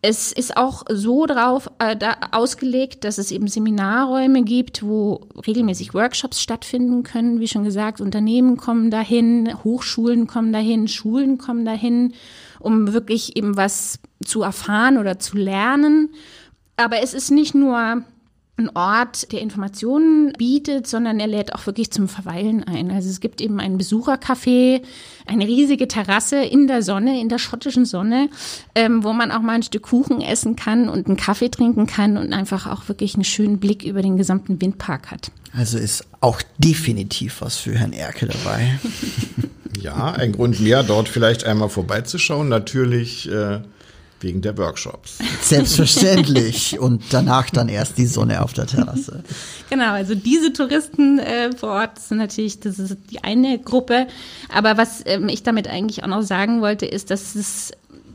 Es 0.05 0.33
ist 0.33 0.57
auch 0.57 0.83
so 0.91 1.27
drauf 1.27 1.71
äh, 1.79 1.97
da 1.97 2.17
ausgelegt, 2.33 3.05
dass 3.05 3.19
es 3.19 3.31
eben 3.31 3.47
Seminarräume 3.47 4.43
gibt, 4.43 4.83
wo 4.83 5.29
regelmäßig 5.47 5.95
Workshops 5.95 6.43
stattfinden 6.43 7.05
können. 7.05 7.39
Wie 7.39 7.47
schon 7.47 7.63
gesagt, 7.63 8.01
Unternehmen 8.01 8.57
kommen 8.57 8.91
dahin, 8.91 9.63
Hochschulen 9.63 10.27
kommen 10.27 10.53
dahin, 10.53 10.89
Schulen 10.89 11.39
kommen 11.39 11.65
dahin, 11.65 12.15
um 12.59 12.93
wirklich 12.93 13.37
eben 13.37 13.57
was 13.57 14.01
zu 14.25 14.43
erfahren 14.43 14.99
oder 14.99 15.21
zu 15.21 15.37
lernen. 15.37 16.11
Aber 16.77 17.01
es 17.01 17.15
ist 17.15 17.31
nicht 17.31 17.55
nur 17.55 18.03
ein 18.65 18.77
Ort, 18.77 19.33
der 19.33 19.41
Informationen 19.41 20.33
bietet, 20.33 20.87
sondern 20.87 21.21
er 21.21 21.27
lädt 21.27 21.55
auch 21.55 21.67
wirklich 21.67 21.91
zum 21.91 22.09
Verweilen 22.09 22.65
ein. 22.65 22.91
Also 22.91 23.09
es 23.09 23.21
gibt 23.21 23.41
eben 23.41 23.61
ein 23.61 23.79
Besuchercafé, 23.79 24.83
eine 25.27 25.47
riesige 25.47 25.89
Terrasse 25.89 26.43
in 26.43 26.67
der 26.67 26.83
Sonne, 26.83 27.21
in 27.21 27.29
der 27.29 27.39
schottischen 27.39 27.85
Sonne, 27.85 28.29
ähm, 28.75 29.05
wo 29.05 29.13
man 29.13 29.31
auch 29.31 29.41
mal 29.41 29.55
ein 29.55 29.63
Stück 29.63 29.83
Kuchen 29.83 30.21
essen 30.21 30.57
kann 30.57 30.89
und 30.89 31.07
einen 31.07 31.17
Kaffee 31.17 31.51
trinken 31.51 31.87
kann 31.87 32.17
und 32.17 32.33
einfach 32.33 32.67
auch 32.67 32.89
wirklich 32.89 33.15
einen 33.15 33.25
schönen 33.25 33.59
Blick 33.59 33.85
über 33.85 34.03
den 34.03 34.17
gesamten 34.17 34.61
Windpark 34.61 35.11
hat. 35.11 35.31
Also 35.55 35.79
ist 35.79 36.07
auch 36.21 36.41
definitiv 36.59 37.41
was 37.41 37.57
für 37.57 37.75
Herrn 37.75 37.93
Erke 37.93 38.27
dabei. 38.27 38.79
ja, 39.81 40.13
ein 40.13 40.33
Grund 40.33 40.61
mehr, 40.61 40.83
dort 40.83 41.09
vielleicht 41.09 41.45
einmal 41.45 41.69
vorbeizuschauen. 41.69 42.49
Natürlich 42.49 43.31
äh, 43.31 43.61
Wegen 44.23 44.41
der 44.41 44.57
Workshops. 44.59 45.19
Selbstverständlich. 45.43 46.79
Und 46.79 47.03
danach 47.11 47.51
dann 47.51 47.69
erst 47.69 47.99
die 47.99 48.07
Sonne 48.07 48.43
auf 48.43 48.53
der 48.53 48.67
Terrasse. 48.67 49.25
Genau, 49.71 49.93
also 49.93 50.15
diese 50.15 50.53
Touristen 50.53 51.19
äh, 51.19 51.51
vor 51.57 51.71
Ort 51.71 51.99
sind 51.99 52.19
natürlich, 52.19 52.61
das 52.61 52.79
ist 52.79 52.97
die 53.11 53.25
eine 53.25 53.59
Gruppe. 53.59 54.07
Aber 54.53 54.77
was 54.77 55.03
ähm, 55.07 55.29
ich 55.29 55.43
damit 55.43 55.69
eigentlich 55.69 56.05
auch 56.05 56.09
noch 56.09 56.23
sagen 56.23 56.61
wollte, 56.61 56.87
ist, 56.87 57.11
dass 57.11 57.35
es 57.35 57.73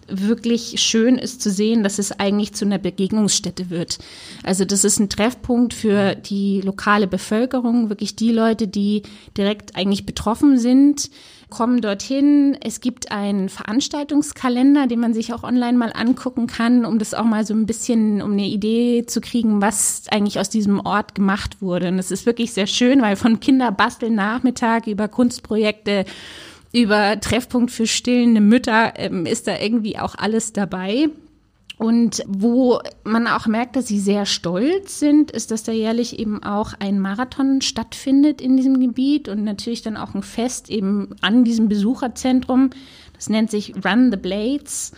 wirklich 0.08 0.80
schön 0.80 1.18
ist 1.18 1.42
zu 1.42 1.52
sehen, 1.52 1.84
dass 1.84 2.00
es 2.00 2.18
eigentlich 2.18 2.54
zu 2.54 2.66
einer 2.66 2.78
Begegnungsstätte 2.78 3.70
wird. 3.70 4.00
Also 4.44 4.66
das 4.66 4.84
ist 4.84 5.00
ein 5.00 5.10
Treffpunkt 5.10 5.74
für 5.74 6.16
die 6.16 6.62
lokale 6.62 7.08
Bevölkerung, 7.08 7.90
wirklich 7.90 8.16
die 8.16 8.32
Leute, 8.32 8.68
die 8.68 9.04
direkt 9.36 9.76
eigentlich 9.76 10.06
betroffen 10.06 10.58
sind, 10.58 11.10
kommen 11.50 11.82
dorthin. 11.82 12.58
Es 12.62 12.82
gibt 12.82 13.12
einen 13.12 13.50
Veranstaltungskalender, 13.50 14.88
den 14.88 15.00
man 15.00 15.14
sich 15.14 15.34
auch 15.34 15.44
online 15.44 15.78
mal 15.78 15.92
angucken 15.94 16.48
kann, 16.48 16.86
um 16.86 17.00
das 17.00 17.14
auch 17.14 17.24
mal 17.24 17.46
so 17.46 17.54
ein 17.54 17.66
bisschen, 17.66 18.22
um 18.22 18.34
eine 18.34 18.46
Idee 18.46 19.06
zu 19.06 19.22
kriegen, 19.22 19.62
was 19.62 20.04
eigentlich 20.10 20.40
aus 20.40 20.50
diesem 20.50 20.80
Ort 20.80 21.16
gemacht 21.16 21.62
wurde. 21.62 21.88
Und 21.88 22.00
es 22.00 22.12
ist 22.12 22.26
wirklich 22.26 22.54
sehr 22.54 22.68
schön, 22.68 23.02
weil 23.02 23.16
von 23.16 23.40
Kinderbasteln 23.40 24.16
Nachmittag 24.16 24.88
über 24.88 25.08
Kunstprojekte 25.08 26.06
über 26.74 27.20
Treffpunkt 27.20 27.72
für 27.72 27.88
stillende 27.88 28.42
Mütter 28.42 28.94
ähm, 28.98 29.26
ist 29.26 29.48
da 29.48 29.58
irgendwie 29.58 29.98
auch 29.98 30.16
alles 30.16 30.54
dabei. 30.54 31.10
Und 31.78 32.24
wo 32.28 32.80
man 33.04 33.28
auch 33.28 33.46
merkt, 33.46 33.76
dass 33.76 33.88
sie 33.88 34.00
sehr 34.00 34.26
stolz 34.26 35.00
sind, 35.00 35.30
ist, 35.30 35.52
dass 35.52 35.62
da 35.62 35.72
jährlich 35.72 36.18
eben 36.18 36.42
auch 36.42 36.74
ein 36.80 37.00
Marathon 37.00 37.62
stattfindet 37.62 38.42
in 38.42 38.58
diesem 38.58 38.80
Gebiet 38.80 39.30
und 39.30 39.44
natürlich 39.44 39.84
dann 39.84 39.96
auch 39.96 40.16
ein 40.16 40.24
Fest 40.24 40.72
eben 40.72 41.16
an 41.22 41.44
diesem 41.44 41.70
Besucherzentrum. 41.70 42.72
Das 43.14 43.30
nennt 43.30 43.52
sich 43.52 43.76
Run 43.86 44.10
the 44.12 44.18
Blades. 44.18 44.92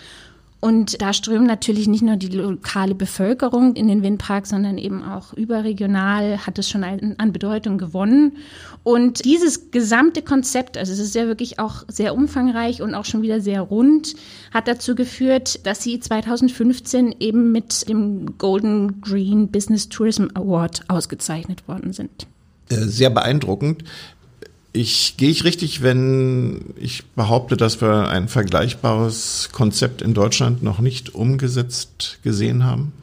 Und 0.62 1.02
da 1.02 1.14
strömen 1.14 1.48
natürlich 1.48 1.88
nicht 1.88 2.02
nur 2.02 2.18
die 2.18 2.28
lokale 2.28 2.94
Bevölkerung 2.94 3.76
in 3.76 3.88
den 3.88 4.04
Windpark, 4.04 4.46
sondern 4.46 4.78
eben 4.78 5.04
auch 5.04 5.34
überregional 5.34 6.46
hat 6.46 6.60
es 6.60 6.70
schon 6.70 6.84
an 6.84 7.32
Bedeutung 7.32 7.78
gewonnen. 7.78 8.38
Und 8.84 9.24
dieses 9.24 9.72
gesamte 9.72 10.22
Konzept, 10.22 10.78
also 10.78 10.92
es 10.92 11.00
ist 11.00 11.16
ja 11.16 11.28
wirklich 11.28 11.60
auch 11.60 11.86
sehr 11.88 12.14
umfangreich 12.14 12.82
und 12.82 12.94
auch 12.94 13.06
schon 13.06 13.22
wieder 13.22 13.40
sehr 13.40 13.62
rund, 13.62 14.16
hat 14.54 14.68
dazu 14.68 14.96
geführt, 14.96 15.66
dass 15.66 15.82
sie 15.82 16.00
2015 16.00 17.16
eben 17.20 17.54
mit 17.54 17.88
dem 17.88 18.38
Golden 18.38 19.00
Green 19.00 19.48
Business 19.48 19.88
Tourism 19.88 20.28
Award 20.34 20.84
ausgezeichnet 20.90 21.70
worden 21.70 21.94
sind. 21.94 22.28
Äh, 22.70 22.76
sehr 22.86 23.10
beeindruckend. 23.10 23.86
Ich 24.72 25.18
gehe 25.18 25.30
ich 25.30 25.44
richtig, 25.44 25.82
wenn 25.82 26.76
ich 26.76 27.06
behaupte, 27.16 27.58
dass 27.58 27.82
wir 27.82 28.08
ein 28.10 28.28
vergleichbares 28.28 29.50
Konzept 29.52 30.02
in 30.02 30.14
Deutschland 30.14 30.62
noch 30.62 30.80
nicht 30.80 31.16
umgesetzt 31.16 32.20
gesehen 32.24 32.64
haben? 32.64 32.94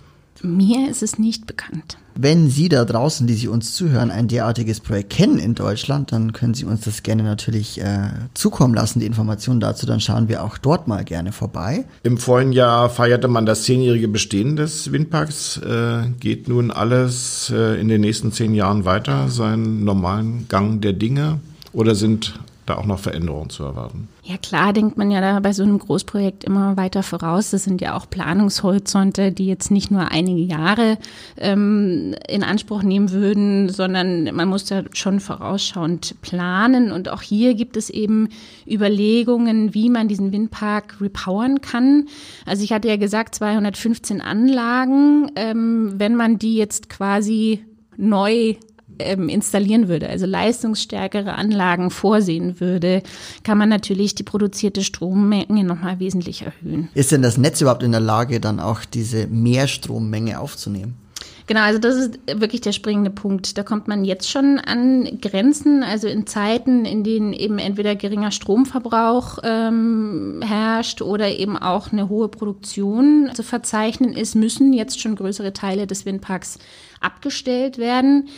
Mir 0.43 0.91
ist 0.91 1.03
es 1.03 1.19
nicht 1.19 1.47
bekannt. 1.47 1.99
Wenn 2.15 2.49
Sie 2.49 2.69
da 2.69 2.85
draußen, 2.85 3.27
die 3.27 3.35
Sie 3.35 3.49
uns 3.49 3.75
zuhören, 3.75 4.11
ein 4.11 4.29
derartiges 4.29 4.81
Projekt 4.81 5.11
kennen 5.11 5.39
in 5.39 5.55
Deutschland, 5.55 6.13
dann 6.13 6.33
können 6.33 6.55
Sie 6.55 6.65
uns 6.65 6.83
das 6.83 7.03
gerne 7.03 7.23
natürlich 7.23 7.81
äh, 7.81 8.11
zukommen 8.33 8.75
lassen, 8.75 9.01
die 9.01 9.07
Informationen 9.07 9.61
dazu. 9.61 9.87
Dann 9.87 10.01
schauen 10.01 10.29
wir 10.29 10.43
auch 10.43 10.57
dort 10.57 10.89
mal 10.89 11.05
gerne 11.05 11.33
vorbei. 11.33 11.85
Im 12.05 12.17
vorigen 12.17 12.53
Jahr 12.53 12.89
feierte 12.89 13.29
man 13.29 13.45
das 13.45 13.65
zehnjährige 13.65 14.09
Bestehen 14.09 14.57
des 14.57 14.93
Windparks. 14.93 15.59
Äh, 15.59 16.11
geht 16.21 16.49
nun 16.49 16.71
alles 16.71 17.53
äh, 17.55 17.79
in 17.81 17.89
den 17.89 18.01
nächsten 18.01 18.33
zehn 18.33 18.55
Jahren 18.55 18.85
weiter, 18.85 19.29
seinen 19.29 19.85
normalen 19.85 20.47
Gang 20.49 20.81
der 20.81 20.93
Dinge? 20.95 21.41
Oder 21.73 21.95
sind 21.95 22.39
da 22.67 22.77
auch 22.77 22.85
noch 22.85 22.99
Veränderungen 22.99 23.49
zu 23.49 23.63
erwarten? 23.63 24.09
Ja, 24.25 24.37
klar 24.37 24.73
denkt 24.73 24.97
man 24.99 25.11
ja 25.11 25.21
da 25.21 25.39
bei 25.39 25.53
so 25.53 25.63
einem 25.63 25.79
Großprojekt 25.79 26.43
immer 26.45 26.77
weiter 26.77 27.05
voraus. 27.05 27.51
Das 27.51 27.65
sind 27.65 27.81
ja 27.81 27.97
auch 27.97 28.11
Planungshorizonte, 28.11 29.31
die 29.31 29.47
jetzt 29.47 29.71
nicht 29.71 29.91
nur 29.91 30.11
einige 30.11 30.41
Jahre 30.41 30.99
ähm, 31.37 32.15
in 32.29 32.43
Anspruch 32.43 32.83
nehmen 32.83 33.13
würden, 33.13 33.69
sondern 33.69 34.35
man 34.35 34.49
muss 34.49 34.65
da 34.65 34.83
schon 34.93 35.21
vorausschauend 35.21 36.21
planen. 36.23 36.91
Und 36.91 37.09
auch 37.09 37.23
hier 37.23 37.55
gibt 37.55 37.77
es 37.77 37.89
eben 37.89 38.31
Überlegungen, 38.67 39.73
wie 39.73 39.89
man 39.89 40.09
diesen 40.09 40.33
Windpark 40.33 41.01
repowern 41.01 41.61
kann. 41.61 42.09
Also 42.47 42.65
ich 42.65 42.73
hatte 42.73 42.89
ja 42.89 42.97
gesagt, 42.97 43.37
215 43.37 44.21
Anlagen. 44.21 45.31
Ähm, 45.37 45.95
wenn 45.99 46.17
man 46.17 46.39
die 46.39 46.57
jetzt 46.57 46.89
quasi 46.89 47.65
neu 47.97 48.57
ähm, 48.99 49.29
installieren 49.29 49.89
würde, 49.89 50.09
also 50.09 50.27
leistungsstärkere 50.27 51.35
Anlagen 51.35 51.91
vorsehen 51.91 52.61
würde, 52.61 53.03
kann 53.43 53.59
man 53.59 53.69
natürlich 53.69 54.15
die 54.15 54.23
produzierte 54.23 54.83
Strommenge 54.83 55.65
nochmal 55.65 55.99
wesentlich 55.99 56.43
erhöhen. 56.43 56.89
Ist 56.95 57.13
denn 57.13 57.23
das 57.23 57.39
Netz 57.39 57.61
überhaupt 57.61 57.83
in 57.83 57.93
der 57.93 58.01
Lage, 58.01 58.41
dann 58.41 58.61
auch 58.61 58.85
diese 58.85 59.27
Mehrstrommenge 59.27 60.41
aufzunehmen? 60.41 60.95
Genau, 61.47 61.61
also 61.61 61.79
das 61.79 61.95
ist 61.95 62.19
wirklich 62.27 62.61
der 62.61 62.73
springende 62.73 63.11
Punkt. 63.11 63.57
Da 63.57 63.63
kommt 63.63 63.87
man 63.87 64.05
jetzt 64.05 64.29
schon 64.29 64.59
an 64.59 65.21
Grenzen, 65.21 65.85
also 65.85 66.09
in 66.09 66.27
Zeiten, 66.27 66.85
in 66.85 67.05
denen 67.05 67.33
eben 67.33 67.61
entweder 67.61 67.95
geringer 67.95 68.33
Stromverbrauch 68.33 69.39
ähm, 69.45 70.43
herrscht 70.45 71.03
oder 71.03 71.29
eben 71.39 71.57
auch 71.57 71.93
eine 71.93 72.09
hohe 72.09 72.29
Produktion 72.29 73.31
zu 73.33 73.45
verzeichnen 73.45 74.13
ist, 74.13 74.35
müssen 74.35 74.73
jetzt 74.73 75.01
schon 75.01 75.15
größere 75.15 75.53
Teile 75.53 75.87
des 75.87 76.05
Windparks 76.05 76.59
abgestellt 77.01 77.79
werden. 77.79 78.29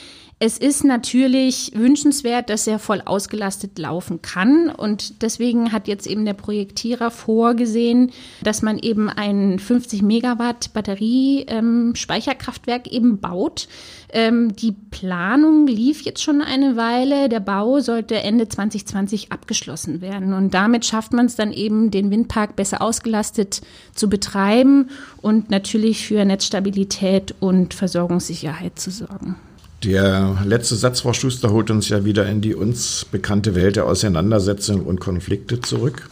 Es 0.40 0.56
ist 0.56 0.84
natürlich 0.84 1.72
wünschenswert, 1.74 2.48
dass 2.48 2.68
er 2.68 2.78
voll 2.78 3.02
ausgelastet 3.04 3.76
laufen 3.76 4.22
kann. 4.22 4.70
Und 4.70 5.20
deswegen 5.22 5.72
hat 5.72 5.88
jetzt 5.88 6.06
eben 6.06 6.24
der 6.24 6.34
Projektierer 6.34 7.10
vorgesehen, 7.10 8.12
dass 8.44 8.62
man 8.62 8.78
eben 8.78 9.10
ein 9.10 9.58
50 9.58 10.02
Megawatt 10.02 10.72
Batterie-Speicherkraftwerk 10.74 12.86
ähm, 12.86 12.92
eben 12.92 13.18
baut. 13.18 13.66
Ähm, 14.12 14.54
die 14.54 14.76
Planung 14.92 15.66
lief 15.66 16.02
jetzt 16.02 16.22
schon 16.22 16.40
eine 16.40 16.76
Weile. 16.76 17.28
Der 17.28 17.40
Bau 17.40 17.80
sollte 17.80 18.20
Ende 18.20 18.48
2020 18.48 19.32
abgeschlossen 19.32 20.00
werden. 20.00 20.34
Und 20.34 20.54
damit 20.54 20.86
schafft 20.86 21.12
man 21.12 21.26
es 21.26 21.34
dann 21.34 21.52
eben, 21.52 21.90
den 21.90 22.12
Windpark 22.12 22.54
besser 22.54 22.80
ausgelastet 22.80 23.60
zu 23.92 24.08
betreiben 24.08 24.90
und 25.20 25.50
natürlich 25.50 26.06
für 26.06 26.24
Netzstabilität 26.24 27.34
und 27.40 27.74
Versorgungssicherheit 27.74 28.78
zu 28.78 28.92
sorgen. 28.92 29.34
Der 29.84 30.38
letzte 30.44 30.74
Satz, 30.74 31.02
Frau 31.02 31.12
Schuster, 31.12 31.50
holt 31.50 31.70
uns 31.70 31.88
ja 31.88 32.04
wieder 32.04 32.26
in 32.26 32.40
die 32.40 32.56
uns 32.56 33.04
bekannte 33.04 33.54
Welt 33.54 33.76
der 33.76 33.86
Auseinandersetzung 33.86 34.84
und 34.84 34.98
Konflikte 34.98 35.60
zurück. 35.60 36.10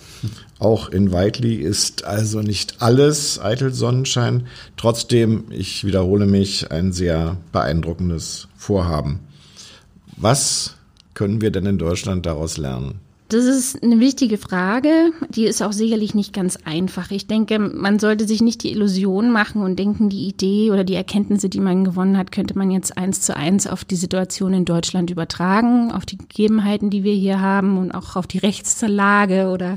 Auch 0.61 0.88
in 0.88 1.11
Weidli 1.11 1.57
ist 1.57 2.05
also 2.05 2.42
nicht 2.42 2.81
alles 2.81 3.40
eitel 3.40 3.74
Sonnenschein. 3.74 4.46
Trotzdem, 4.76 5.46
ich 5.50 5.85
wiederhole 5.85 6.26
mich, 6.26 6.70
ein 6.70 6.92
sehr 6.92 7.38
beeindruckendes 7.50 8.46
Vorhaben. 8.57 9.20
Was 10.16 10.76
können 11.14 11.40
wir 11.40 11.50
denn 11.50 11.66
in 11.66 11.79
Deutschland 11.79 12.24
daraus 12.24 12.59
lernen? 12.59 13.00
Das 13.29 13.45
ist 13.45 13.83
eine 13.83 13.99
wichtige 13.99 14.39
Frage. 14.39 15.11
Die 15.31 15.47
ist 15.47 15.61
auch 15.61 15.73
sicherlich 15.73 16.15
nicht 16.15 16.33
ganz 16.33 16.59
einfach. 16.65 17.11
Ich 17.11 17.27
denke, 17.27 17.59
man 17.59 17.99
sollte 17.99 18.25
sich 18.25 18.41
nicht 18.41 18.62
die 18.62 18.71
Illusion 18.71 19.33
machen 19.33 19.62
und 19.62 19.81
denken, 19.81 20.09
die 20.09 20.29
Idee 20.29 20.71
oder 20.71 20.85
die 20.85 20.95
Erkenntnisse, 20.95 21.49
die 21.49 21.59
man 21.59 21.83
gewonnen 21.85 22.17
hat, 22.17 22.31
könnte 22.31 22.57
man 22.57 22.71
jetzt 22.71 22.97
eins 22.97 23.23
zu 23.23 23.37
eins 23.37 23.67
auf 23.67 23.85
die 23.85 23.97
Situation 23.97 24.55
in 24.55 24.65
Deutschland 24.65 25.11
übertragen, 25.11 25.91
auf 25.91 26.07
die 26.07 26.19
Gegebenheiten, 26.19 26.89
die 26.89 27.03
wir 27.03 27.15
hier 27.15 27.41
haben 27.41 27.79
und 27.79 27.91
auch 27.91 28.15
auf 28.15 28.29
die 28.29 28.39
Rechtslage 28.39 29.49
oder 29.49 29.77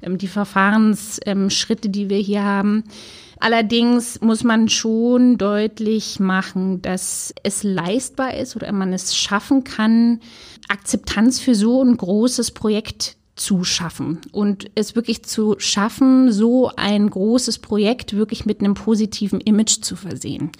ähm, 0.00 0.16
die 0.16 0.28
Verfahrensschritte, 0.28 1.90
die 1.90 2.08
wir 2.08 2.18
hier 2.18 2.44
haben. 2.44 2.84
Allerdings 3.38 4.20
muss 4.20 4.44
man 4.44 4.68
schon 4.68 5.38
deutlich 5.38 6.20
machen, 6.20 6.80
dass 6.82 7.34
es 7.42 7.62
leistbar 7.62 8.34
ist 8.34 8.56
oder 8.56 8.72
man 8.72 8.92
es 8.92 9.16
schaffen 9.16 9.64
kann, 9.64 10.20
Akzeptanz 10.68 11.38
für 11.40 11.54
so 11.54 11.82
ein 11.82 11.96
großes 11.96 12.52
Projekt 12.52 13.16
zu 13.36 13.64
schaffen 13.64 14.18
und 14.32 14.70
es 14.74 14.96
wirklich 14.96 15.22
zu 15.22 15.56
schaffen, 15.58 16.32
so 16.32 16.70
ein 16.74 17.10
großes 17.10 17.58
Projekt 17.58 18.14
wirklich 18.14 18.46
mit 18.46 18.60
einem 18.60 18.72
positiven 18.72 19.40
Image 19.42 19.82
zu 19.82 19.94
versehen. 19.94 20.50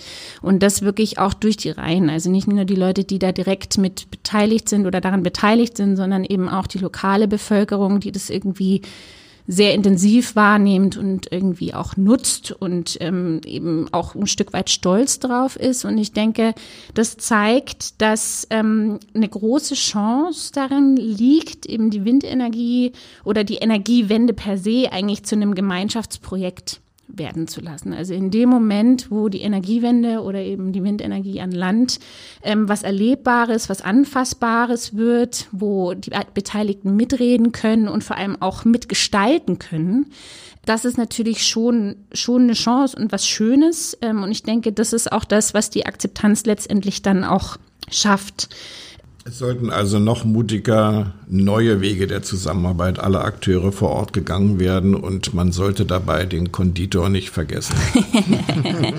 Und 0.43 0.63
das 0.63 0.83
wirklich 0.83 1.19
auch 1.19 1.33
durch 1.33 1.57
die 1.57 1.71
Reihen. 1.71 2.11
Also 2.11 2.31
nicht 2.31 2.47
nur 2.47 2.67
die 2.67 2.75
Leute, 2.75 3.05
die 3.05 3.19
da 3.19 3.33
direkt 3.33 3.79
mit 3.79 4.11
beteiligt 4.11 4.69
sind 4.69 4.87
oder 4.87 5.01
daran 5.01 5.23
beteiligt 5.23 5.79
sind, 5.79 5.97
sondern 5.97 6.23
eben 6.25 6.51
auch 6.51 6.67
die 6.67 6.79
lokale 6.79 7.27
Bevölkerung, 7.27 8.01
die 8.01 8.13
das 8.13 8.29
irgendwie 8.29 8.83
sehr 9.47 9.75
intensiv 9.75 10.35
wahrnehmend 10.37 10.97
und 10.97 11.31
irgendwie 11.31 11.75
auch 11.75 11.97
nutzt 11.97 12.53
und 12.53 12.97
ähm, 13.01 13.41
eben 13.45 13.87
auch 13.93 14.15
ein 14.15 14.27
Stück 14.27 14.53
weit 14.53 14.71
stolz 14.71 15.21
drauf 15.21 15.57
ist. 15.57 15.85
Und 15.85 15.99
ich 15.99 16.13
denke, 16.13 16.55
das 16.95 17.17
zeigt, 17.17 18.01
dass 18.01 18.47
ähm, 18.51 18.99
eine 19.15 19.29
große 19.29 19.75
Chance 19.75 20.53
darin 20.53 20.97
liegt, 20.97 21.67
eben 21.67 21.91
die 21.91 22.05
Windenergie 22.05 22.93
oder 23.25 23.45
die 23.45 23.57
Energiewende 23.57 24.33
per 24.33 24.59
se 24.59 24.89
eigentlich 24.91 25.25
zu 25.25 25.37
einem 25.37 25.55
Gemeinschaftsprojekt 25.55 26.81
werden 27.09 27.47
zu 27.49 27.61
lassen. 27.61 27.93
Also 27.93 28.15
in 28.15 28.31
dem 28.31 28.49
Moment, 28.49 29.11
wo 29.11 29.29
die 29.29 29.41
Energiewende 29.41 30.23
oder 30.23 30.41
eben 30.41 30.73
die 30.73 30.83
Windenergie 30.83 31.41
an 31.41 31.53
Land 31.53 31.99
ähm, 32.43 32.69
was 32.69 32.83
Erlebbares, 32.83 33.69
was 33.69 33.83
Anfassbares 33.83 34.97
wird, 34.97 35.47
wo 35.53 35.95
die 35.95 36.11
Beteiligten 36.35 36.97
mitreden 36.97 37.53
können 37.53 37.89
und 37.89 38.05
vor 38.05 38.17
allem 38.17 38.41
auch 38.41 38.65
mitgestalten 38.65 39.59
können, 39.59 40.07
das 40.67 40.85
ist 40.85 40.99
natürlich 40.99 41.47
schon, 41.47 41.95
schon 42.13 42.43
eine 42.43 42.55
Chance 42.55 42.97
und 42.97 43.13
was 43.13 43.27
Schönes. 43.27 43.97
Ähm, 44.03 44.23
und 44.23 44.33
ich 44.33 44.43
denke, 44.43 44.73
das 44.73 44.93
ist 44.93 45.13
auch 45.13 45.25
das, 45.25 45.55
was 45.55 45.71
die 45.71 45.87
Akzeptanz 45.87 46.45
letztendlich 46.45 47.03
dann 47.03 47.25
auch 47.25 47.57
schafft. 47.89 48.49
Es 49.29 49.39
sollten 49.39 49.71
also 49.71 49.99
noch 49.99 50.25
mutiger 50.25 51.13
neue 51.27 51.81
Wege 51.81 52.07
der 52.07 52.23
Zusammenarbeit 52.23 53.01
aller 53.01 53.25
Akteure 53.25 53.73
vor 53.73 53.91
Ort 53.91 54.13
gegangen 54.13 54.61
werden 54.61 54.95
und 54.95 55.35
man 55.35 55.51
sollte 55.51 55.85
dabei 55.85 56.27
den 56.27 56.53
Konditor 56.53 57.09
nicht 57.09 57.31
vergessen. 57.31 57.75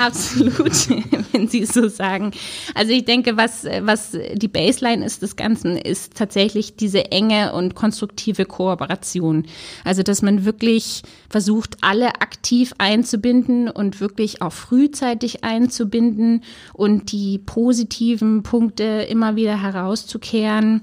Absolut, 0.00 0.88
wenn 1.32 1.48
Sie 1.48 1.60
es 1.60 1.74
so 1.74 1.88
sagen. 1.88 2.30
Also 2.74 2.92
ich 2.92 3.04
denke, 3.04 3.36
was, 3.36 3.66
was 3.82 4.16
die 4.34 4.48
Baseline 4.48 5.04
ist 5.04 5.20
des 5.20 5.36
Ganzen, 5.36 5.76
ist 5.76 6.14
tatsächlich 6.14 6.76
diese 6.76 7.12
enge 7.12 7.52
und 7.52 7.74
konstruktive 7.74 8.46
Kooperation. 8.46 9.44
Also 9.84 10.02
dass 10.02 10.22
man 10.22 10.46
wirklich 10.46 11.02
versucht, 11.28 11.76
alle 11.82 12.22
aktiv 12.22 12.72
einzubinden 12.78 13.68
und 13.68 14.00
wirklich 14.00 14.40
auch 14.40 14.52
frühzeitig 14.52 15.44
einzubinden 15.44 16.42
und 16.72 17.12
die 17.12 17.38
positiven 17.38 18.42
Punkte 18.42 19.06
immer 19.10 19.33
wieder 19.36 19.60
herauszukehren. 19.60 20.82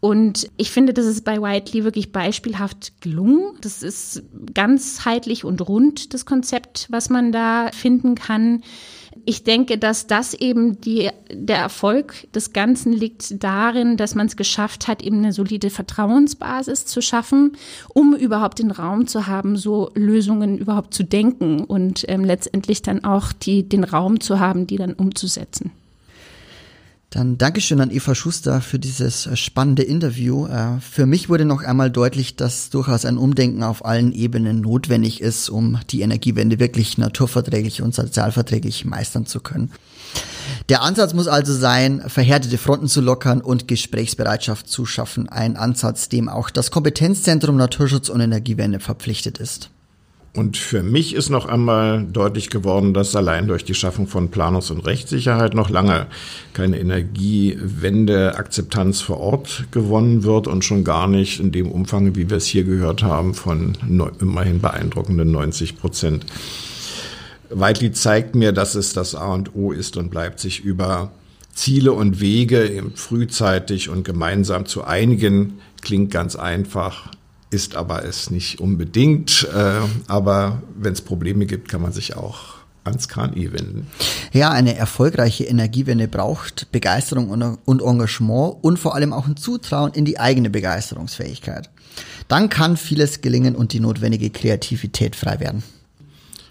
Und 0.00 0.48
ich 0.56 0.70
finde, 0.70 0.94
das 0.94 1.04
ist 1.04 1.24
bei 1.24 1.42
Whiteley 1.42 1.84
wirklich 1.84 2.10
beispielhaft 2.10 3.02
gelungen. 3.02 3.52
Das 3.60 3.82
ist 3.82 4.22
ganzheitlich 4.54 5.44
und 5.44 5.60
rund, 5.68 6.14
das 6.14 6.24
Konzept, 6.24 6.86
was 6.90 7.10
man 7.10 7.32
da 7.32 7.70
finden 7.72 8.14
kann. 8.14 8.62
Ich 9.26 9.44
denke, 9.44 9.76
dass 9.76 10.06
das 10.06 10.32
eben 10.32 10.80
die, 10.80 11.10
der 11.30 11.58
Erfolg 11.58 12.32
des 12.32 12.54
Ganzen 12.54 12.94
liegt 12.94 13.42
darin, 13.44 13.98
dass 13.98 14.14
man 14.14 14.26
es 14.26 14.36
geschafft 14.36 14.88
hat, 14.88 15.02
eben 15.02 15.18
eine 15.18 15.34
solide 15.34 15.68
Vertrauensbasis 15.68 16.86
zu 16.86 17.02
schaffen, 17.02 17.52
um 17.92 18.14
überhaupt 18.14 18.60
den 18.60 18.70
Raum 18.70 19.06
zu 19.06 19.26
haben, 19.26 19.56
so 19.56 19.90
Lösungen 19.94 20.56
überhaupt 20.56 20.94
zu 20.94 21.02
denken 21.02 21.64
und 21.64 22.06
ähm, 22.08 22.24
letztendlich 22.24 22.80
dann 22.80 23.04
auch 23.04 23.32
die, 23.32 23.68
den 23.68 23.84
Raum 23.84 24.20
zu 24.20 24.40
haben, 24.40 24.66
die 24.66 24.76
dann 24.76 24.94
umzusetzen. 24.94 25.72
Dann 27.10 27.38
Dankeschön 27.38 27.80
an 27.80 27.90
Eva 27.90 28.14
Schuster 28.14 28.60
für 28.60 28.78
dieses 28.78 29.26
äh, 29.26 29.34
spannende 29.34 29.82
Interview. 29.82 30.46
Äh, 30.46 30.80
für 30.80 31.06
mich 31.06 31.28
wurde 31.28 31.44
noch 31.44 31.64
einmal 31.64 31.90
deutlich, 31.90 32.36
dass 32.36 32.70
durchaus 32.70 33.04
ein 33.04 33.18
Umdenken 33.18 33.64
auf 33.64 33.84
allen 33.84 34.12
Ebenen 34.12 34.60
notwendig 34.60 35.20
ist, 35.20 35.50
um 35.50 35.80
die 35.90 36.02
Energiewende 36.02 36.60
wirklich 36.60 36.98
naturverträglich 36.98 37.82
und 37.82 37.96
sozialverträglich 37.96 38.84
meistern 38.84 39.26
zu 39.26 39.40
können. 39.40 39.72
Der 40.68 40.82
Ansatz 40.82 41.12
muss 41.12 41.26
also 41.26 41.52
sein, 41.52 42.00
verhärtete 42.06 42.58
Fronten 42.58 42.86
zu 42.86 43.00
lockern 43.00 43.40
und 43.40 43.66
Gesprächsbereitschaft 43.66 44.68
zu 44.68 44.86
schaffen. 44.86 45.28
Ein 45.28 45.56
Ansatz, 45.56 46.08
dem 46.08 46.28
auch 46.28 46.48
das 46.48 46.70
Kompetenzzentrum 46.70 47.56
Naturschutz 47.56 48.08
und 48.08 48.20
Energiewende 48.20 48.78
verpflichtet 48.78 49.38
ist. 49.38 49.70
Und 50.32 50.56
für 50.56 50.84
mich 50.84 51.16
ist 51.16 51.28
noch 51.28 51.46
einmal 51.46 52.04
deutlich 52.04 52.50
geworden, 52.50 52.94
dass 52.94 53.16
allein 53.16 53.48
durch 53.48 53.64
die 53.64 53.74
Schaffung 53.74 54.06
von 54.06 54.30
Planungs- 54.30 54.70
und 54.70 54.86
Rechtssicherheit 54.86 55.54
noch 55.54 55.70
lange 55.70 56.06
keine 56.52 56.78
Energiewende-Akzeptanz 56.78 59.00
vor 59.00 59.18
Ort 59.18 59.64
gewonnen 59.72 60.22
wird 60.22 60.46
und 60.46 60.64
schon 60.64 60.84
gar 60.84 61.08
nicht 61.08 61.40
in 61.40 61.50
dem 61.50 61.72
Umfang, 61.72 62.14
wie 62.14 62.30
wir 62.30 62.36
es 62.36 62.46
hier 62.46 62.62
gehört 62.62 63.02
haben, 63.02 63.34
von 63.34 63.76
immerhin 64.20 64.60
beeindruckenden 64.60 65.32
90 65.32 65.78
Prozent. 65.78 66.24
Weitli 67.50 67.90
zeigt 67.90 68.36
mir, 68.36 68.52
dass 68.52 68.76
es 68.76 68.92
das 68.92 69.16
A 69.16 69.34
und 69.34 69.56
O 69.56 69.72
ist 69.72 69.96
und 69.96 70.12
bleibt, 70.12 70.38
sich 70.38 70.60
über 70.60 71.10
Ziele 71.52 71.92
und 71.92 72.20
Wege 72.20 72.84
frühzeitig 72.94 73.88
und 73.88 74.04
gemeinsam 74.04 74.66
zu 74.66 74.84
einigen. 74.84 75.54
Klingt 75.82 76.12
ganz 76.12 76.36
einfach, 76.36 77.10
ist 77.50 77.74
aber 77.76 78.04
es 78.04 78.30
nicht 78.30 78.60
unbedingt. 78.60 79.48
Äh, 79.54 79.80
aber 80.06 80.62
wenn 80.76 80.92
es 80.92 81.00
Probleme 81.00 81.46
gibt, 81.46 81.68
kann 81.68 81.82
man 81.82 81.92
sich 81.92 82.16
auch 82.16 82.60
ans 82.84 83.08
KNI 83.08 83.52
wenden. 83.52 83.86
Ja, 84.32 84.50
eine 84.50 84.76
erfolgreiche 84.76 85.44
Energiewende 85.44 86.08
braucht 86.08 86.72
Begeisterung 86.72 87.28
und 87.64 87.82
Engagement 87.82 88.56
und 88.62 88.78
vor 88.78 88.94
allem 88.94 89.12
auch 89.12 89.26
ein 89.26 89.36
Zutrauen 89.36 89.92
in 89.92 90.04
die 90.04 90.18
eigene 90.18 90.50
Begeisterungsfähigkeit. 90.50 91.68
Dann 92.28 92.48
kann 92.48 92.76
vieles 92.76 93.20
gelingen 93.20 93.54
und 93.56 93.72
die 93.72 93.80
notwendige 93.80 94.30
Kreativität 94.30 95.16
frei 95.16 95.40
werden. 95.40 95.62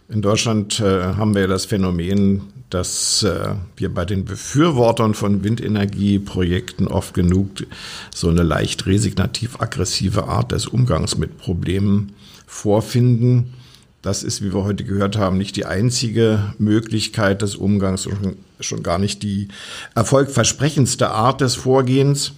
In 0.09 0.21
Deutschland 0.21 0.79
äh, 0.79 0.83
haben 0.83 1.35
wir 1.35 1.47
das 1.47 1.65
Phänomen, 1.65 2.41
dass 2.69 3.23
äh, 3.23 3.55
wir 3.75 3.93
bei 3.93 4.05
den 4.05 4.25
Befürwortern 4.25 5.13
von 5.13 5.43
Windenergieprojekten 5.43 6.87
oft 6.87 7.13
genug 7.13 7.65
so 8.13 8.29
eine 8.29 8.43
leicht 8.43 8.85
resignativ-aggressive 8.85 10.25
Art 10.25 10.51
des 10.51 10.67
Umgangs 10.67 11.17
mit 11.17 11.37
Problemen 11.37 12.13
vorfinden. 12.45 13.53
Das 14.01 14.23
ist, 14.23 14.41
wie 14.41 14.53
wir 14.53 14.63
heute 14.63 14.83
gehört 14.83 15.17
haben, 15.17 15.37
nicht 15.37 15.55
die 15.55 15.65
einzige 15.65 16.53
Möglichkeit 16.57 17.41
des 17.41 17.55
Umgangs, 17.55 18.03
schon, 18.03 18.37
schon 18.59 18.83
gar 18.83 18.97
nicht 18.97 19.23
die 19.23 19.49
erfolgversprechendste 19.95 21.09
Art 21.09 21.41
des 21.41 21.55
Vorgehens. 21.55 22.33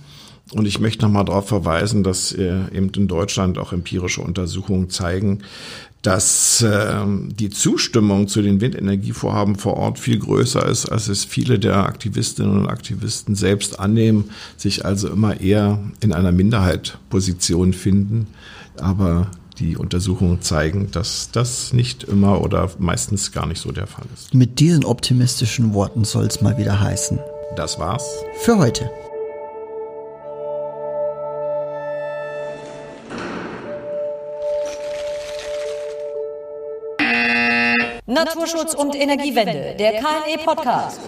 Und 0.53 0.65
ich 0.65 0.79
möchte 0.79 1.05
nochmal 1.05 1.25
darauf 1.25 1.47
verweisen, 1.47 2.03
dass 2.03 2.33
äh, 2.33 2.63
eben 2.73 2.91
in 2.95 3.07
Deutschland 3.07 3.57
auch 3.57 3.73
empirische 3.73 4.21
Untersuchungen 4.21 4.89
zeigen, 4.89 5.43
dass 6.01 6.61
äh, 6.61 7.05
die 7.05 7.49
Zustimmung 7.49 8.27
zu 8.27 8.41
den 8.41 8.59
Windenergievorhaben 8.59 9.55
vor 9.55 9.77
Ort 9.77 9.99
viel 9.99 10.17
größer 10.17 10.65
ist, 10.65 10.87
als 10.87 11.07
es 11.07 11.25
viele 11.25 11.59
der 11.59 11.77
Aktivistinnen 11.77 12.61
und 12.61 12.67
Aktivisten 12.67 13.35
selbst 13.35 13.79
annehmen, 13.79 14.31
sich 14.57 14.83
also 14.85 15.09
immer 15.09 15.39
eher 15.39 15.79
in 15.99 16.11
einer 16.11 16.31
Minderheitposition 16.31 17.73
finden. 17.73 18.27
Aber 18.77 19.29
die 19.59 19.77
Untersuchungen 19.77 20.41
zeigen, 20.41 20.89
dass 20.91 21.29
das 21.31 21.71
nicht 21.71 22.03
immer 22.03 22.41
oder 22.41 22.71
meistens 22.79 23.31
gar 23.31 23.45
nicht 23.45 23.61
so 23.61 23.71
der 23.71 23.85
Fall 23.85 24.05
ist. 24.13 24.33
Mit 24.33 24.59
diesen 24.59 24.83
optimistischen 24.83 25.73
Worten 25.73 26.03
soll 26.03 26.25
es 26.25 26.41
mal 26.41 26.57
wieder 26.57 26.79
heißen. 26.79 27.19
Das 27.55 27.77
war's. 27.77 28.05
Für 28.39 28.57
heute. 28.57 28.89
Naturschutz 38.25 38.75
und 38.75 38.95
Energiewende, 38.95 39.75
der 39.79 39.93
KNE 39.93 40.37
Podcast. 40.45 40.99